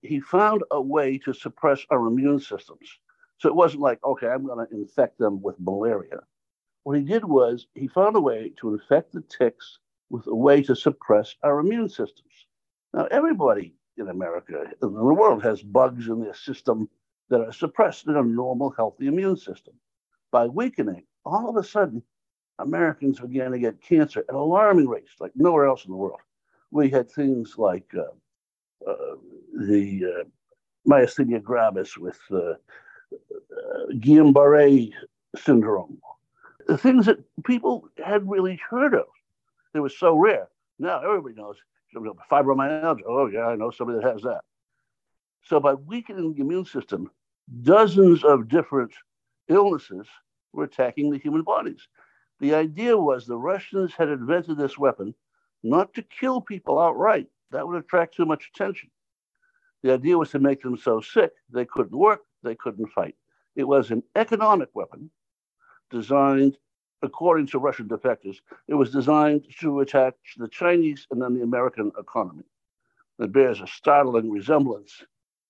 he 0.00 0.20
found 0.20 0.62
a 0.70 0.80
way 0.80 1.18
to 1.18 1.34
suppress 1.34 1.84
our 1.90 2.06
immune 2.06 2.40
systems. 2.40 2.88
So 3.38 3.48
it 3.48 3.54
wasn't 3.54 3.82
like, 3.82 4.02
okay, 4.02 4.28
I'm 4.28 4.46
going 4.46 4.66
to 4.66 4.74
infect 4.74 5.18
them 5.18 5.42
with 5.42 5.60
malaria. 5.60 6.20
What 6.84 6.96
he 6.96 7.04
did 7.04 7.24
was 7.24 7.66
he 7.74 7.88
found 7.88 8.16
a 8.16 8.20
way 8.20 8.52
to 8.60 8.72
infect 8.72 9.12
the 9.12 9.22
ticks 9.22 9.78
with 10.08 10.26
a 10.26 10.34
way 10.34 10.62
to 10.62 10.74
suppress 10.74 11.34
our 11.42 11.60
immune 11.60 11.88
systems. 11.88 12.32
Now, 12.94 13.06
everybody 13.10 13.74
in 13.98 14.08
America, 14.08 14.62
in 14.82 14.94
the 14.94 15.04
world, 15.04 15.42
has 15.42 15.62
bugs 15.62 16.08
in 16.08 16.20
their 16.20 16.34
system 16.34 16.88
that 17.28 17.42
are 17.42 17.52
suppressed 17.52 18.06
in 18.06 18.16
a 18.16 18.22
normal, 18.22 18.70
healthy 18.70 19.06
immune 19.06 19.36
system. 19.36 19.74
By 20.30 20.46
weakening, 20.46 21.04
all 21.24 21.50
of 21.50 21.56
a 21.56 21.64
sudden, 21.64 22.02
Americans 22.58 23.20
began 23.20 23.52
to 23.52 23.58
get 23.58 23.80
cancer 23.80 24.24
at 24.28 24.34
alarming 24.34 24.88
rates, 24.88 25.12
like 25.20 25.32
nowhere 25.34 25.66
else 25.66 25.84
in 25.84 25.90
the 25.90 25.96
world. 25.96 26.20
We 26.70 26.90
had 26.90 27.10
things 27.10 27.54
like 27.56 27.90
uh, 27.96 28.90
uh, 28.90 29.16
the 29.58 30.04
uh, 30.04 30.24
myasthenia 30.88 31.42
gravis 31.42 31.96
with 31.96 32.18
uh, 32.30 32.36
uh, 32.36 32.54
Guillain-Barré 33.92 34.92
syndrome, 35.36 35.98
the 36.66 36.78
things 36.78 37.06
that 37.06 37.18
people 37.44 37.88
had 38.04 38.28
really 38.28 38.60
heard 38.68 38.94
of. 38.94 39.06
They 39.72 39.80
were 39.80 39.88
so 39.88 40.16
rare. 40.16 40.48
Now 40.78 41.00
everybody 41.00 41.34
knows 41.34 41.56
fibromyalgia. 42.30 43.02
Oh 43.06 43.26
yeah, 43.26 43.46
I 43.46 43.56
know 43.56 43.70
somebody 43.70 44.00
that 44.00 44.12
has 44.12 44.22
that. 44.22 44.42
So 45.42 45.60
by 45.60 45.74
weakening 45.74 46.34
the 46.34 46.40
immune 46.40 46.64
system, 46.64 47.10
dozens 47.62 48.24
of 48.24 48.48
different 48.48 48.92
illnesses 49.48 50.06
were 50.52 50.64
attacking 50.64 51.10
the 51.10 51.18
human 51.18 51.42
bodies. 51.42 51.88
The 52.40 52.54
idea 52.54 52.96
was 52.96 53.26
the 53.26 53.36
Russians 53.36 53.94
had 53.94 54.08
invented 54.08 54.58
this 54.58 54.78
weapon 54.78 55.14
not 55.62 55.94
to 55.94 56.02
kill 56.02 56.40
people 56.40 56.78
outright. 56.78 57.26
That 57.50 57.66
would 57.66 57.78
attract 57.78 58.14
too 58.14 58.26
much 58.26 58.50
attention. 58.54 58.90
The 59.82 59.92
idea 59.92 60.18
was 60.18 60.30
to 60.30 60.38
make 60.38 60.62
them 60.62 60.76
so 60.76 61.00
sick 61.00 61.32
they 61.50 61.64
couldn't 61.64 61.96
work, 61.96 62.22
they 62.42 62.54
couldn't 62.54 62.88
fight. 62.88 63.16
It 63.56 63.64
was 63.64 63.90
an 63.90 64.02
economic 64.16 64.68
weapon 64.74 65.10
designed, 65.90 66.56
according 67.02 67.46
to 67.48 67.58
Russian 67.58 67.88
defectors, 67.88 68.36
it 68.66 68.74
was 68.74 68.90
designed 68.90 69.46
to 69.60 69.80
attack 69.80 70.14
the 70.36 70.48
Chinese 70.48 71.06
and 71.10 71.20
then 71.22 71.34
the 71.34 71.42
American 71.42 71.90
economy. 71.98 72.44
It 73.18 73.32
bears 73.32 73.60
a 73.60 73.66
startling 73.66 74.30
resemblance 74.30 75.02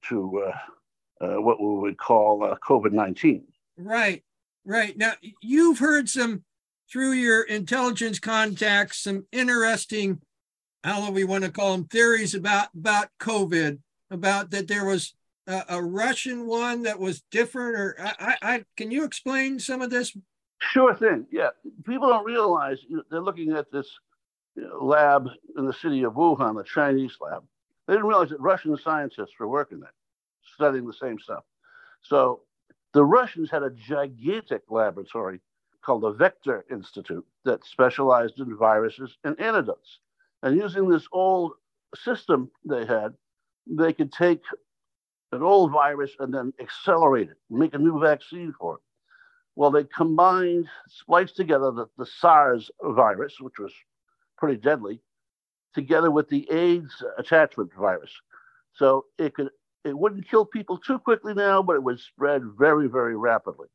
to 0.09 0.42
uh, 0.47 1.25
uh, 1.25 1.40
what 1.40 1.61
we 1.61 1.66
would 1.66 1.99
call 1.99 2.45
uh, 2.45 2.57
COVID 2.66 2.92
19. 2.92 3.45
Right, 3.76 4.23
right. 4.64 4.97
Now, 4.97 5.14
you've 5.42 5.78
heard 5.78 6.09
some 6.09 6.45
through 6.90 7.12
your 7.12 7.42
intelligence 7.42 8.18
contacts 8.18 9.02
some 9.02 9.26
interesting, 9.33 10.21
how 10.83 11.07
do 11.07 11.12
we 11.12 11.25
want 11.25 11.45
to 11.45 11.50
call 11.50 11.73
them, 11.73 11.85
theories 11.85 12.35
about 12.35 12.68
about 12.75 13.09
COVID, 13.21 13.78
about 14.11 14.50
that 14.50 14.68
there 14.68 14.85
was 14.85 15.14
a, 15.47 15.64
a 15.71 15.83
Russian 15.83 16.47
one 16.47 16.83
that 16.83 16.99
was 16.99 17.23
different, 17.30 17.76
or 17.76 17.97
I, 17.99 18.37
I, 18.42 18.64
can 18.76 18.90
you 18.90 19.04
explain 19.04 19.59
some 19.59 19.83
of 19.83 19.90
this? 19.90 20.16
Sure 20.61 20.95
thing. 20.95 21.26
Yeah, 21.30 21.50
people 21.87 22.09
don't 22.09 22.25
realize 22.25 22.78
know, 22.88 23.02
they're 23.11 23.21
looking 23.21 23.52
at 23.52 23.71
this 23.71 23.88
lab 24.80 25.28
in 25.57 25.66
the 25.66 25.73
city 25.73 26.02
of 26.02 26.14
Wuhan, 26.14 26.57
the 26.57 26.64
Chinese 26.64 27.16
lab. 27.21 27.45
They 27.87 27.95
didn't 27.95 28.09
realize 28.09 28.30
that 28.30 28.40
Russian 28.40 28.76
scientists 28.76 29.38
were 29.38 29.49
working 29.49 29.80
there, 29.80 29.95
studying 30.54 30.87
the 30.87 30.92
same 30.92 31.18
stuff. 31.18 31.45
So 32.02 32.40
the 32.92 33.04
Russians 33.04 33.50
had 33.50 33.62
a 33.62 33.71
gigantic 33.71 34.62
laboratory 34.68 35.40
called 35.88 36.02
the 36.02 36.12
Vector 36.12 36.66
Institute 36.71 37.25
that 37.47 37.64
specialized 37.64 38.38
in 38.40 38.54
viruses 38.59 39.16
and 39.25 39.40
antidotes. 39.40 40.00
And 40.42 40.54
using 40.54 40.87
this 40.87 41.09
old 41.12 41.52
system 41.95 42.50
they 42.68 42.85
had, 42.85 43.14
they 43.66 43.95
could 43.95 44.12
take 44.12 44.42
an 45.33 45.42
old 45.42 45.73
virus 45.73 46.11
and 46.18 46.33
then 46.33 46.52
accelerate 46.61 47.30
it, 47.30 47.38
make 47.49 47.73
a 47.73 47.78
new 47.78 47.99
vaccine 47.99 48.52
for 48.61 48.75
it. 48.75 48.80
Well, 49.57 49.71
they 49.71 49.85
combined, 49.85 50.66
spliced 50.88 51.37
together 51.37 51.71
the, 51.71 51.87
the 51.97 52.04
SARS 52.04 52.71
virus, 52.83 53.40
which 53.40 53.59
was 53.59 53.73
pretty 54.37 54.59
deadly, 54.59 55.00
together 55.75 56.11
with 56.11 56.28
the 56.28 56.47
AIDS 56.50 57.02
attachment 57.16 57.71
virus. 57.73 58.12
So 58.75 59.07
it 59.16 59.33
could 59.33 59.49
it 59.85 59.97
wouldn't 59.97 60.28
kill 60.28 60.45
people 60.45 60.76
too 60.76 60.99
quickly 60.99 61.33
now, 61.33 61.62
but 61.62 61.76
it 61.76 61.83
would 61.83 61.99
spread 61.99 62.42
very, 62.59 62.88
very 62.88 63.16
rapidly 63.16 63.68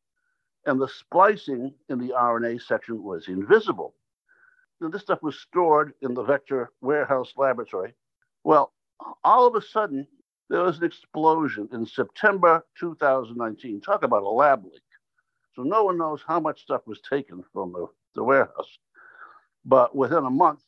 and 0.65 0.79
the 0.79 0.88
splicing 0.88 1.74
in 1.89 2.00
the 2.00 2.13
RNA 2.17 2.62
section 2.62 3.03
was 3.03 3.27
invisible. 3.27 3.96
Now, 4.79 4.89
this 4.89 5.01
stuff 5.01 5.22
was 5.22 5.39
stored 5.39 5.93
in 6.01 6.13
the 6.13 6.24
vector 6.24 6.72
warehouse 6.82 7.34
laboratory. 7.38 7.93
Well, 8.43 8.74
all 9.24 9.48
of 9.48 9.55
a 9.55 9.62
sudden, 9.62 10.08
there 10.50 10.63
was 10.63 10.77
an 10.77 10.84
explosion 10.84 11.70
in 11.72 11.86
September 11.86 12.65
2019. 12.79 13.82
Talk 13.82 14.03
about 14.03 14.24
a 14.24 14.29
lab 14.29 14.65
leak. 14.65 14.82
So 15.55 15.63
no 15.63 15.84
one 15.84 15.98
knows 15.98 16.22
how 16.27 16.39
much 16.39 16.62
stuff 16.62 16.82
was 16.86 17.00
taken 17.01 17.43
from 17.53 17.72
the, 17.74 17.88
the 18.15 18.24
warehouse. 18.24 18.77
But 19.65 19.96
within 19.96 20.25
a 20.25 20.29
month, 20.29 20.63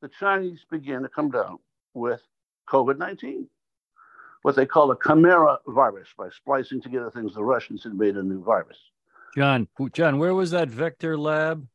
the 0.00 0.08
Chinese 0.08 0.64
began 0.70 1.02
to 1.02 1.08
come 1.08 1.30
down 1.30 1.58
with 1.94 2.22
COVID 2.68 2.98
19, 2.98 3.48
what 4.42 4.56
they 4.56 4.64
call 4.64 4.90
a 4.90 4.96
chimera 5.04 5.58
virus 5.66 6.08
by 6.16 6.28
splicing 6.30 6.80
together 6.80 7.10
things 7.10 7.34
the 7.34 7.44
Russians 7.44 7.82
had 7.82 7.94
made 7.94 8.16
a 8.16 8.22
new 8.22 8.42
virus. 8.42 8.78
John, 9.36 9.68
John, 9.92 10.18
where 10.18 10.34
was 10.34 10.50
that 10.50 10.68
vector 10.68 11.16
lab? 11.16 11.66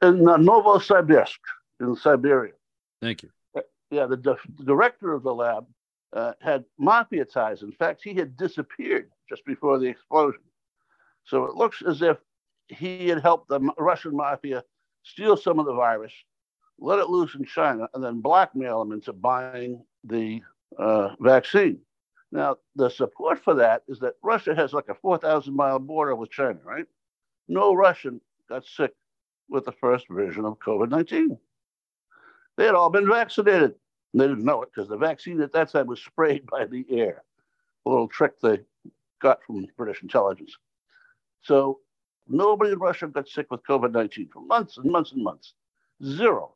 In 0.00 0.28
uh, 0.28 0.36
Novosibirsk, 0.36 1.38
in 1.80 1.96
Siberia. 1.96 2.52
Thank 3.00 3.22
you. 3.22 3.30
Uh, 3.56 3.60
yeah, 3.90 4.06
the, 4.06 4.16
the 4.16 4.36
director 4.64 5.12
of 5.12 5.22
the 5.22 5.34
lab 5.34 5.66
uh, 6.12 6.32
had 6.40 6.64
mafia 6.78 7.24
ties. 7.24 7.62
In 7.62 7.72
fact, 7.72 8.02
he 8.02 8.14
had 8.14 8.36
disappeared 8.36 9.10
just 9.28 9.44
before 9.44 9.78
the 9.78 9.86
explosion. 9.86 10.40
So 11.24 11.44
it 11.44 11.54
looks 11.54 11.82
as 11.82 12.02
if 12.02 12.18
he 12.68 13.08
had 13.08 13.20
helped 13.20 13.48
the 13.48 13.60
Russian 13.78 14.16
mafia 14.16 14.64
steal 15.02 15.36
some 15.36 15.58
of 15.58 15.66
the 15.66 15.74
virus, 15.74 16.12
let 16.78 16.98
it 16.98 17.08
loose 17.08 17.34
in 17.34 17.44
China, 17.44 17.88
and 17.94 18.02
then 18.02 18.20
blackmail 18.20 18.80
them 18.80 18.92
into 18.92 19.12
buying 19.12 19.84
the 20.04 20.42
uh, 20.78 21.10
vaccine. 21.20 21.78
Now, 22.32 22.56
the 22.74 22.88
support 22.88 23.44
for 23.44 23.54
that 23.56 23.82
is 23.88 23.98
that 24.00 24.14
Russia 24.22 24.54
has 24.54 24.72
like 24.72 24.88
a 24.88 24.94
4,000 24.94 25.54
mile 25.54 25.78
border 25.78 26.16
with 26.16 26.30
China, 26.30 26.58
right? 26.64 26.86
No 27.46 27.74
Russian 27.74 28.22
got 28.48 28.64
sick 28.64 28.92
with 29.50 29.66
the 29.66 29.72
first 29.72 30.08
version 30.08 30.46
of 30.46 30.58
COVID 30.58 30.88
19. 30.88 31.38
They 32.56 32.64
had 32.64 32.74
all 32.74 32.88
been 32.88 33.06
vaccinated. 33.06 33.74
They 34.14 34.26
didn't 34.26 34.44
know 34.44 34.62
it 34.62 34.70
because 34.74 34.88
the 34.88 34.96
vaccine 34.96 35.42
at 35.42 35.52
that 35.52 35.70
time 35.70 35.86
was 35.86 36.02
sprayed 36.02 36.46
by 36.50 36.64
the 36.64 36.86
air. 36.90 37.22
A 37.84 37.90
little 37.90 38.08
trick 38.08 38.40
they 38.40 38.60
got 39.20 39.42
from 39.44 39.66
British 39.76 40.02
intelligence. 40.02 40.56
So 41.42 41.80
nobody 42.28 42.72
in 42.72 42.78
Russia 42.78 43.08
got 43.08 43.28
sick 43.28 43.50
with 43.50 43.62
COVID 43.64 43.92
19 43.92 44.30
for 44.32 44.40
months 44.40 44.78
and 44.78 44.90
months 44.90 45.12
and 45.12 45.22
months. 45.22 45.52
Zero. 46.02 46.54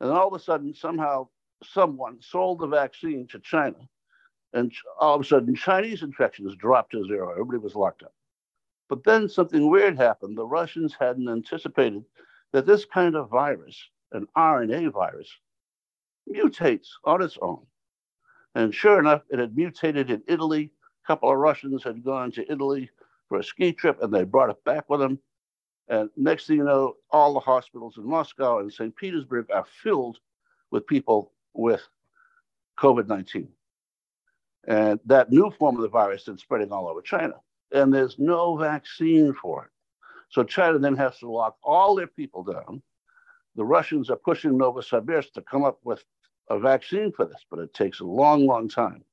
And 0.00 0.10
all 0.10 0.28
of 0.28 0.34
a 0.34 0.44
sudden, 0.44 0.74
somehow, 0.74 1.28
someone 1.62 2.20
sold 2.20 2.58
the 2.58 2.66
vaccine 2.66 3.26
to 3.28 3.38
China 3.38 3.88
and 4.54 4.72
all 5.00 5.16
of 5.16 5.20
a 5.20 5.24
sudden, 5.24 5.54
Chinese 5.54 6.02
infections 6.02 6.54
dropped 6.56 6.92
to 6.92 7.04
zero. 7.06 7.32
Everybody 7.32 7.58
was 7.58 7.74
locked 7.74 8.04
up. 8.04 8.14
But 8.88 9.02
then 9.02 9.28
something 9.28 9.68
weird 9.68 9.96
happened. 9.96 10.38
The 10.38 10.46
Russians 10.46 10.94
hadn't 10.98 11.28
anticipated 11.28 12.04
that 12.52 12.64
this 12.64 12.84
kind 12.84 13.16
of 13.16 13.30
virus, 13.30 13.76
an 14.12 14.28
RNA 14.36 14.92
virus, 14.92 15.28
mutates 16.32 16.86
on 17.04 17.20
its 17.20 17.36
own. 17.42 17.66
And 18.54 18.72
sure 18.72 19.00
enough, 19.00 19.22
it 19.28 19.40
had 19.40 19.56
mutated 19.56 20.10
in 20.10 20.22
Italy. 20.28 20.70
A 21.04 21.06
couple 21.06 21.32
of 21.32 21.38
Russians 21.38 21.82
had 21.82 22.04
gone 22.04 22.30
to 22.32 22.50
Italy 22.50 22.88
for 23.28 23.40
a 23.40 23.44
ski 23.44 23.72
trip 23.72 24.00
and 24.02 24.14
they 24.14 24.22
brought 24.22 24.50
it 24.50 24.62
back 24.64 24.88
with 24.88 25.00
them. 25.00 25.18
And 25.88 26.08
next 26.16 26.46
thing 26.46 26.58
you 26.58 26.64
know, 26.64 26.94
all 27.10 27.34
the 27.34 27.40
hospitals 27.40 27.98
in 27.98 28.08
Moscow 28.08 28.60
and 28.60 28.72
St. 28.72 28.94
Petersburg 28.94 29.50
are 29.52 29.66
filled 29.82 30.18
with 30.70 30.86
people 30.86 31.32
with 31.52 31.82
COVID 32.78 33.08
19. 33.08 33.48
And 34.66 35.00
that 35.06 35.30
new 35.30 35.50
form 35.58 35.76
of 35.76 35.82
the 35.82 35.88
virus 35.88 36.26
is 36.28 36.40
spreading 36.40 36.72
all 36.72 36.88
over 36.88 37.02
China. 37.02 37.34
And 37.72 37.92
there's 37.92 38.18
no 38.18 38.56
vaccine 38.56 39.34
for 39.34 39.64
it. 39.64 39.70
So 40.30 40.42
China 40.42 40.78
then 40.78 40.96
has 40.96 41.18
to 41.18 41.30
lock 41.30 41.56
all 41.62 41.94
their 41.94 42.06
people 42.06 42.42
down. 42.42 42.82
The 43.56 43.64
Russians 43.64 44.10
are 44.10 44.16
pushing 44.16 44.52
Novosibirsk 44.52 45.32
to 45.32 45.42
come 45.42 45.64
up 45.64 45.78
with 45.84 46.04
a 46.50 46.58
vaccine 46.58 47.12
for 47.12 47.24
this, 47.24 47.44
but 47.50 47.58
it 47.58 47.72
takes 47.72 48.00
a 48.00 48.04
long, 48.04 48.46
long 48.46 48.68
time. 48.68 49.04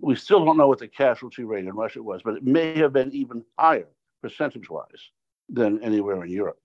We 0.00 0.16
still 0.16 0.44
don't 0.44 0.56
know 0.56 0.68
what 0.68 0.78
the 0.78 0.88
casualty 0.88 1.44
rate 1.44 1.66
in 1.66 1.74
Russia 1.74 2.02
was, 2.02 2.22
but 2.22 2.34
it 2.34 2.44
may 2.44 2.76
have 2.78 2.92
been 2.92 3.12
even 3.12 3.44
higher 3.58 3.88
percentage 4.22 4.70
wise 4.70 5.10
than 5.48 5.82
anywhere 5.82 6.24
in 6.24 6.30
Europe 6.30 6.58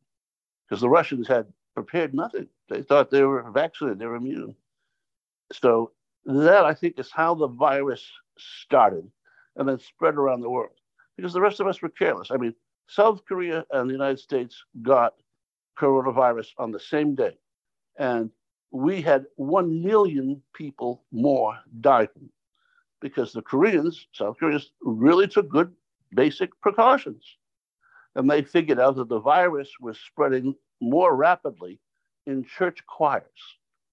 because 0.68 0.82
the 0.82 0.90
Russians 0.90 1.28
had 1.28 1.48
prepared 1.76 2.14
nothing. 2.14 2.48
They 2.70 2.82
thought 2.82 3.12
they 3.12 3.24
were 3.24 3.50
vaccinated, 3.52 4.00
they 4.00 4.06
were 4.06 4.16
immune. 4.16 4.56
So 5.52 5.92
that 6.26 6.66
I 6.66 6.74
think 6.74 7.00
is 7.00 7.12
how 7.12 7.36
the 7.36 7.48
virus 7.48 8.06
started 8.40 9.10
and 9.56 9.68
then 9.68 9.80
spread 9.80 10.16
around 10.16 10.42
the 10.42 10.50
world 10.50 10.76
because 11.16 11.34
the 11.34 11.42
rest 11.42 11.60
of 11.60 11.68
us 11.68 11.82
were 11.82 11.90
careless. 11.90 12.32
I 12.32 12.38
mean, 12.38 12.54
South 12.88 13.26
Korea 13.26 13.66
and 13.72 13.90
the 13.90 13.94
United 13.94 14.20
States 14.20 14.64
got 14.82 15.14
coronavirus 15.78 16.48
on 16.58 16.72
the 16.72 16.80
same 16.80 17.16
day. 17.16 17.38
And 17.98 18.32
we 18.72 19.02
had 19.02 19.26
1 19.36 19.84
million 19.84 20.42
people 20.54 21.04
more 21.12 21.58
die 21.82 22.08
because 23.02 23.34
the 23.34 23.42
Koreans, 23.42 24.08
South 24.14 24.38
Koreans, 24.40 24.72
really 24.82 25.28
took 25.28 25.50
good 25.50 25.74
basic 26.14 26.50
precautions. 26.62 27.24
And 28.16 28.30
they 28.30 28.42
figured 28.42 28.80
out 28.80 28.96
that 28.96 29.10
the 29.10 29.20
virus 29.20 29.70
was 29.80 30.00
spreading 30.00 30.56
more 30.82 31.16
rapidly 31.16 31.80
in 32.26 32.44
church 32.44 32.84
choirs 32.88 33.24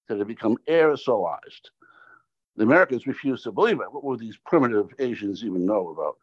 that 0.07 0.17
had 0.17 0.27
become 0.27 0.57
aerosolized. 0.67 1.69
The 2.57 2.63
Americans 2.63 3.07
refused 3.07 3.43
to 3.43 3.51
believe 3.51 3.81
it. 3.81 3.91
What 3.91 4.03
would 4.03 4.19
these 4.19 4.37
primitive 4.37 4.93
Asians 4.99 5.43
even 5.43 5.65
know 5.65 5.89
about 5.89 6.17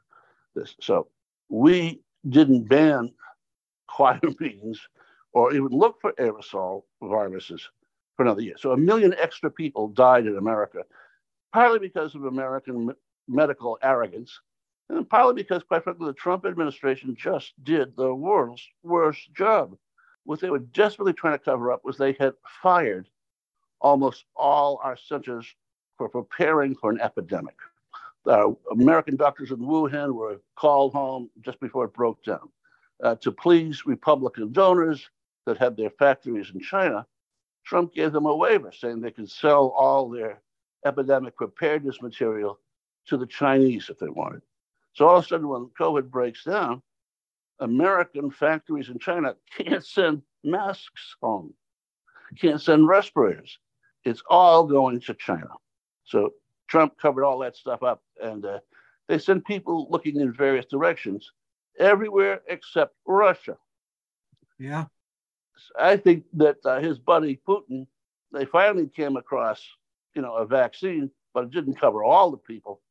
this? 0.55 0.75
So 0.81 1.09
we 1.49 2.01
didn't 2.29 2.69
ban 2.69 3.12
choir 3.87 4.21
or 5.33 5.53
even 5.53 5.69
look 5.69 6.01
for 6.01 6.12
aerosol 6.12 6.85
viruses 7.03 7.69
for 8.17 8.23
another 8.23 8.43
year. 8.43 8.55
So 8.59 8.73
a 8.73 8.77
million 8.77 9.15
extra 9.19 9.51
people 9.51 9.89
died 9.89 10.27
in 10.27 10.37
America, 10.37 10.85
partly 11.53 11.79
because 11.79 12.15
of 12.15 12.25
American 12.25 12.91
medical 13.29 13.79
arrogance, 13.83 14.41
and 14.89 15.09
partly 15.09 15.35
because, 15.35 15.62
quite 15.62 15.85
frankly, 15.85 16.07
the 16.07 16.12
Trump 16.12 16.45
administration 16.45 17.15
just 17.19 17.53
did 17.62 17.97
the 17.97 18.15
world's 18.15 18.67
worst 18.83 19.33
job. 19.35 19.77
What 20.25 20.41
they 20.41 20.51
were 20.51 20.59
desperately 20.59 21.12
trying 21.12 21.39
to 21.39 21.45
cover 21.45 21.73
up 21.73 21.85
was 21.85 21.97
they 21.97 22.12
had 22.19 22.35
fired 22.62 23.09
almost 23.81 24.25
all 24.37 24.81
our 24.83 24.97
centers 24.97 25.47
for 25.97 26.09
preparing 26.09 26.75
for 26.75 26.91
an 26.91 27.01
epidemic. 27.01 27.57
Uh, 28.27 28.53
American 28.71 29.17
doctors 29.17 29.51
in 29.51 29.59
Wuhan 29.59 30.15
were 30.15 30.41
called 30.57 30.93
home 30.93 31.29
just 31.41 31.59
before 31.61 31.85
it 31.87 31.93
broke 31.93 32.23
down. 32.25 32.49
Uh, 33.03 33.17
to 33.17 33.33
please 33.33 33.85
Republican 33.85 34.53
donors 34.53 35.09
that 35.45 35.59
had 35.59 35.77
their 35.77 35.91
factories 35.91 36.53
in 36.55 36.61
China, 36.61 37.05
Trump 37.65 37.93
gave 37.93 38.13
them 38.13 38.27
a 38.27 38.37
waiver 38.37 38.71
saying 38.73 39.01
they 39.01 39.11
could 39.11 39.31
sell 39.31 39.69
all 39.77 40.09
their 40.09 40.41
epidemic 40.85 41.37
preparedness 41.37 42.01
material 42.01 42.59
to 43.07 43.17
the 43.17 43.27
Chinese 43.27 43.89
if 43.89 43.99
they 43.99 44.09
wanted. 44.09 44.43
So 44.95 45.09
all 45.09 45.19
of 45.19 45.25
a 45.25 45.29
sudden, 45.29 45.49
when 45.49 45.71
COVID 45.79 46.11
breaks 46.11 46.45
down, 46.45 46.83
American 47.61 48.31
factories 48.31 48.89
in 48.89 48.99
China 48.99 49.35
can't 49.57 49.85
send 49.85 50.23
masks 50.45 51.17
home, 51.21 51.55
can't 52.39 52.61
send 52.61 52.89
respirators. 52.89 53.59
It's 54.05 54.23
all 54.29 54.65
going 54.65 55.01
to 55.01 55.15
China. 55.15 55.49
So 56.12 56.35
Trump 56.69 56.99
covered 57.00 57.25
all 57.25 57.38
that 57.38 57.57
stuff 57.57 57.83
up, 57.83 58.02
and 58.23 58.45
uh, 58.45 58.59
they 59.09 59.19
send 59.19 59.47
people 59.47 59.88
looking 59.90 60.21
in 60.21 60.33
various 60.33 60.66
directions, 60.66 61.33
everywhere 61.78 62.42
except 62.49 62.95
Russia. 63.07 63.57
Yeah. 64.59 64.85
I 65.78 65.97
think 65.97 66.25
that 66.35 66.57
uh, 66.66 66.81
his 66.81 66.99
buddy 66.99 67.40
Putin, 67.49 67.87
they 68.31 68.45
finally 68.45 68.88
came 68.88 69.16
across, 69.16 69.66
you 70.14 70.21
know, 70.21 70.35
a 70.35 70.47
vaccine, 70.47 71.11
but 71.33 71.45
it 71.45 71.50
didn't 71.50 71.81
cover 71.81 72.04
all 72.04 72.31
the 72.31 72.37
people. 72.37 72.83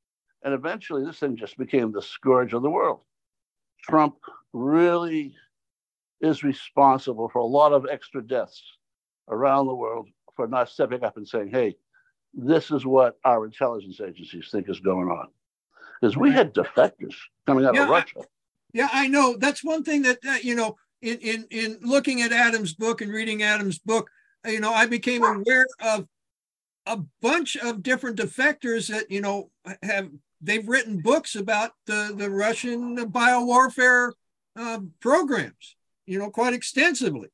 And 0.43 0.55
eventually, 0.55 1.05
this 1.05 1.19
thing 1.19 1.37
just 1.37 1.57
became 1.57 1.91
the 1.91 2.01
scourge 2.01 2.53
of 2.53 2.63
the 2.63 2.71
world. 2.71 3.01
Trump 3.83 4.15
really 4.51 5.35
is 6.21 6.43
responsible 6.43 7.29
for 7.29 7.39
a 7.39 7.45
lot 7.45 7.71
of 7.71 7.85
extra 7.91 8.21
deaths 8.25 8.63
around 9.29 9.67
the 9.67 9.75
world 9.75 10.09
for 10.35 10.47
not 10.47 10.69
stepping 10.69 11.03
up 11.03 11.17
and 11.17 11.27
saying, 11.27 11.49
hey, 11.51 11.75
this 12.33 12.71
is 12.71 12.85
what 12.85 13.17
our 13.23 13.45
intelligence 13.45 13.99
agencies 13.99 14.49
think 14.51 14.69
is 14.69 14.79
going 14.79 15.09
on. 15.09 15.27
Because 15.99 16.17
we 16.17 16.31
had 16.31 16.53
defectors 16.53 17.15
coming 17.45 17.65
out 17.65 17.75
yeah, 17.75 17.83
of 17.83 17.89
Russia. 17.89 18.19
I, 18.19 18.23
yeah, 18.73 18.89
I 18.91 19.07
know. 19.07 19.35
That's 19.37 19.63
one 19.63 19.83
thing 19.83 20.01
that, 20.03 20.19
uh, 20.27 20.37
you 20.41 20.55
know, 20.55 20.77
in, 21.01 21.17
in, 21.17 21.47
in 21.51 21.77
looking 21.81 22.21
at 22.21 22.31
Adam's 22.31 22.73
book 22.73 23.01
and 23.01 23.11
reading 23.11 23.43
Adam's 23.43 23.79
book, 23.79 24.09
you 24.45 24.59
know, 24.59 24.73
I 24.73 24.85
became 24.85 25.23
aware 25.23 25.67
of 25.79 26.07
a 26.85 26.99
bunch 27.21 27.55
of 27.57 27.83
different 27.83 28.17
defectors 28.17 28.87
that, 28.89 29.11
you 29.11 29.21
know, 29.21 29.51
have 29.83 30.09
they've 30.41 30.67
written 30.67 31.01
books 31.01 31.35
about 31.35 31.71
the, 31.85 32.13
the 32.15 32.29
Russian 32.29 32.97
biowarfare 33.11 34.13
uh, 34.55 34.79
programs, 34.99 35.75
you 36.05 36.17
know, 36.17 36.29
quite 36.29 36.53
extensively. 36.53 37.29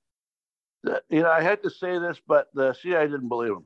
You 1.09 1.23
know, 1.23 1.31
I 1.31 1.41
had 1.41 1.63
to 1.63 1.69
say 1.69 1.97
this, 1.99 2.19
but 2.27 2.47
the 2.53 2.73
CIA 2.73 3.07
didn't 3.07 3.29
believe 3.29 3.51
him. 3.51 3.65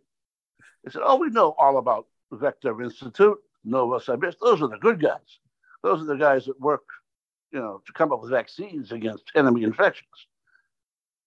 They 0.83 0.91
said, 0.91 1.03
"Oh, 1.05 1.17
we 1.17 1.29
know 1.29 1.55
all 1.57 1.77
about 1.77 2.07
Vector 2.31 2.81
Institute, 2.81 3.37
Nova 3.63 3.99
Novosibirsk. 3.99 4.39
Those 4.39 4.61
are 4.61 4.67
the 4.67 4.77
good 4.77 5.01
guys. 5.01 5.39
Those 5.83 6.01
are 6.01 6.05
the 6.05 6.15
guys 6.15 6.45
that 6.45 6.59
work, 6.59 6.83
you 7.51 7.59
know, 7.59 7.81
to 7.85 7.93
come 7.93 8.11
up 8.11 8.21
with 8.21 8.31
vaccines 8.31 8.91
against 8.91 9.31
enemy 9.35 9.63
infections. 9.63 10.27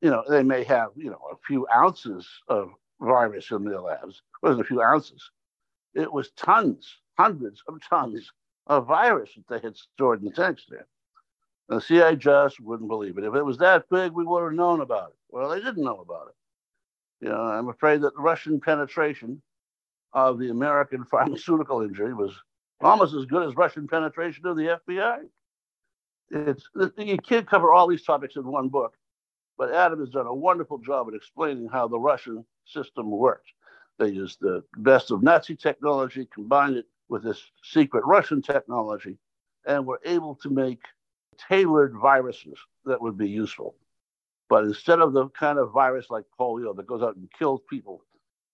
You 0.00 0.10
know, 0.10 0.24
they 0.28 0.42
may 0.42 0.64
have, 0.64 0.90
you 0.96 1.10
know, 1.10 1.20
a 1.32 1.36
few 1.46 1.66
ounces 1.74 2.28
of 2.48 2.70
virus 3.00 3.50
in 3.50 3.64
their 3.64 3.80
labs. 3.80 4.16
It 4.16 4.46
wasn't 4.46 4.62
a 4.62 4.68
few 4.68 4.82
ounces. 4.82 5.30
It 5.94 6.12
was 6.12 6.30
tons 6.32 6.98
hundreds 7.16 7.62
of 7.68 7.80
tons 7.88 8.30
of 8.66 8.86
virus 8.86 9.30
that 9.36 9.46
they 9.48 9.66
had 9.66 9.76
stored 9.76 10.20
in 10.20 10.26
the 10.26 10.32
tanks 10.32 10.66
there. 10.68 10.86
The 11.68 11.80
CIA 11.80 12.16
just 12.16 12.60
wouldn't 12.60 12.88
believe 12.88 13.16
it. 13.18 13.24
If 13.24 13.34
it 13.34 13.42
was 13.42 13.58
that 13.58 13.88
big, 13.88 14.12
we 14.12 14.24
would 14.24 14.42
have 14.42 14.52
known 14.52 14.80
about 14.80 15.10
it. 15.10 15.16
Well, 15.30 15.48
they 15.48 15.60
didn't 15.60 15.84
know 15.84 16.00
about 16.00 16.28
it. 16.28 16.34
You 17.24 17.30
know, 17.30 17.40
I'm 17.40 17.70
afraid 17.70 18.02
that 18.02 18.14
the 18.14 18.20
Russian 18.20 18.60
penetration 18.60 19.40
of 20.12 20.38
the 20.38 20.50
American 20.50 21.04
pharmaceutical 21.10 21.80
industry 21.80 22.12
was 22.12 22.34
almost 22.82 23.14
as 23.14 23.24
good 23.24 23.48
as 23.48 23.56
Russian 23.56 23.88
penetration 23.88 24.46
of 24.46 24.58
the 24.58 24.78
FBI. 24.86 25.20
It's 26.30 26.68
you 26.98 27.16
can't 27.16 27.48
cover 27.48 27.72
all 27.72 27.88
these 27.88 28.04
topics 28.04 28.36
in 28.36 28.44
one 28.46 28.68
book, 28.68 28.92
but 29.56 29.72
Adam 29.72 30.00
has 30.00 30.10
done 30.10 30.26
a 30.26 30.34
wonderful 30.34 30.76
job 30.76 31.08
at 31.08 31.14
explaining 31.14 31.66
how 31.72 31.88
the 31.88 31.98
Russian 31.98 32.44
system 32.66 33.10
works. 33.10 33.50
They 33.98 34.08
used 34.08 34.40
the 34.42 34.62
best 34.76 35.10
of 35.10 35.22
Nazi 35.22 35.56
technology, 35.56 36.28
combined 36.30 36.76
it 36.76 36.86
with 37.08 37.24
this 37.24 37.42
secret 37.62 38.04
Russian 38.04 38.42
technology, 38.42 39.16
and 39.66 39.86
were 39.86 40.00
able 40.04 40.34
to 40.42 40.50
make 40.50 40.82
tailored 41.48 41.94
viruses 41.94 42.58
that 42.84 43.00
would 43.00 43.16
be 43.16 43.30
useful. 43.30 43.76
But 44.54 44.66
instead 44.66 45.00
of 45.00 45.12
the 45.12 45.30
kind 45.30 45.58
of 45.58 45.72
virus 45.72 46.10
like 46.10 46.22
polio 46.38 46.76
that 46.76 46.86
goes 46.86 47.02
out 47.02 47.16
and 47.16 47.28
kills 47.36 47.60
people 47.68 48.04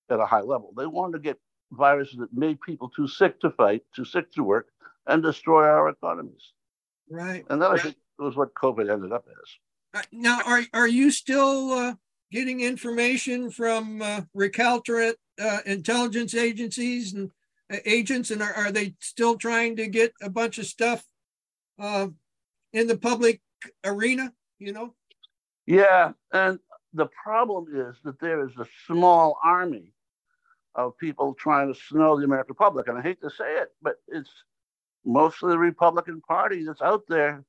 at 0.08 0.18
a 0.18 0.24
high 0.24 0.40
level, 0.40 0.72
they 0.74 0.86
wanted 0.86 1.18
to 1.18 1.18
get 1.18 1.38
viruses 1.72 2.16
that 2.20 2.32
made 2.32 2.58
people 2.62 2.88
too 2.88 3.06
sick 3.06 3.38
to 3.40 3.50
fight, 3.50 3.82
too 3.94 4.06
sick 4.06 4.32
to 4.32 4.42
work, 4.42 4.68
and 5.06 5.22
destroy 5.22 5.62
our 5.62 5.90
economies. 5.90 6.54
Right. 7.10 7.44
And 7.50 7.60
that 7.60 7.72
I 7.72 7.76
think 7.76 7.96
was 8.18 8.34
what 8.34 8.54
COVID 8.54 8.90
ended 8.90 9.12
up 9.12 9.26
as. 9.28 10.00
Uh, 10.00 10.06
now, 10.10 10.40
are 10.46 10.62
are 10.72 10.88
you 10.88 11.10
still 11.10 11.70
uh, 11.72 11.94
getting 12.32 12.60
information 12.60 13.50
from 13.50 14.00
uh, 14.00 14.22
recalcitrant 14.32 15.18
uh, 15.38 15.58
intelligence 15.66 16.34
agencies 16.34 17.12
and 17.12 17.30
agents, 17.84 18.30
and 18.30 18.40
are, 18.40 18.54
are 18.54 18.72
they 18.72 18.94
still 19.00 19.36
trying 19.36 19.76
to 19.76 19.86
get 19.86 20.14
a 20.22 20.30
bunch 20.30 20.56
of 20.56 20.64
stuff 20.64 21.04
uh, 21.78 22.06
in 22.72 22.86
the 22.86 22.96
public 22.96 23.42
arena? 23.84 24.32
You 24.58 24.72
know. 24.72 24.94
Yeah, 25.66 26.12
and 26.32 26.58
the 26.92 27.06
problem 27.06 27.66
is 27.72 27.96
that 28.04 28.18
there 28.20 28.46
is 28.46 28.56
a 28.58 28.66
small 28.86 29.38
army 29.44 29.92
of 30.74 30.96
people 30.98 31.34
trying 31.34 31.72
to 31.72 31.80
snow 31.80 32.18
the 32.18 32.24
American 32.24 32.54
public, 32.54 32.88
and 32.88 32.98
I 32.98 33.02
hate 33.02 33.20
to 33.22 33.30
say 33.30 33.56
it, 33.56 33.72
but 33.82 33.96
it's 34.08 34.30
mostly 35.04 35.50
the 35.50 35.58
Republican 35.58 36.20
Party 36.20 36.64
that's 36.64 36.82
out 36.82 37.04
there 37.08 37.44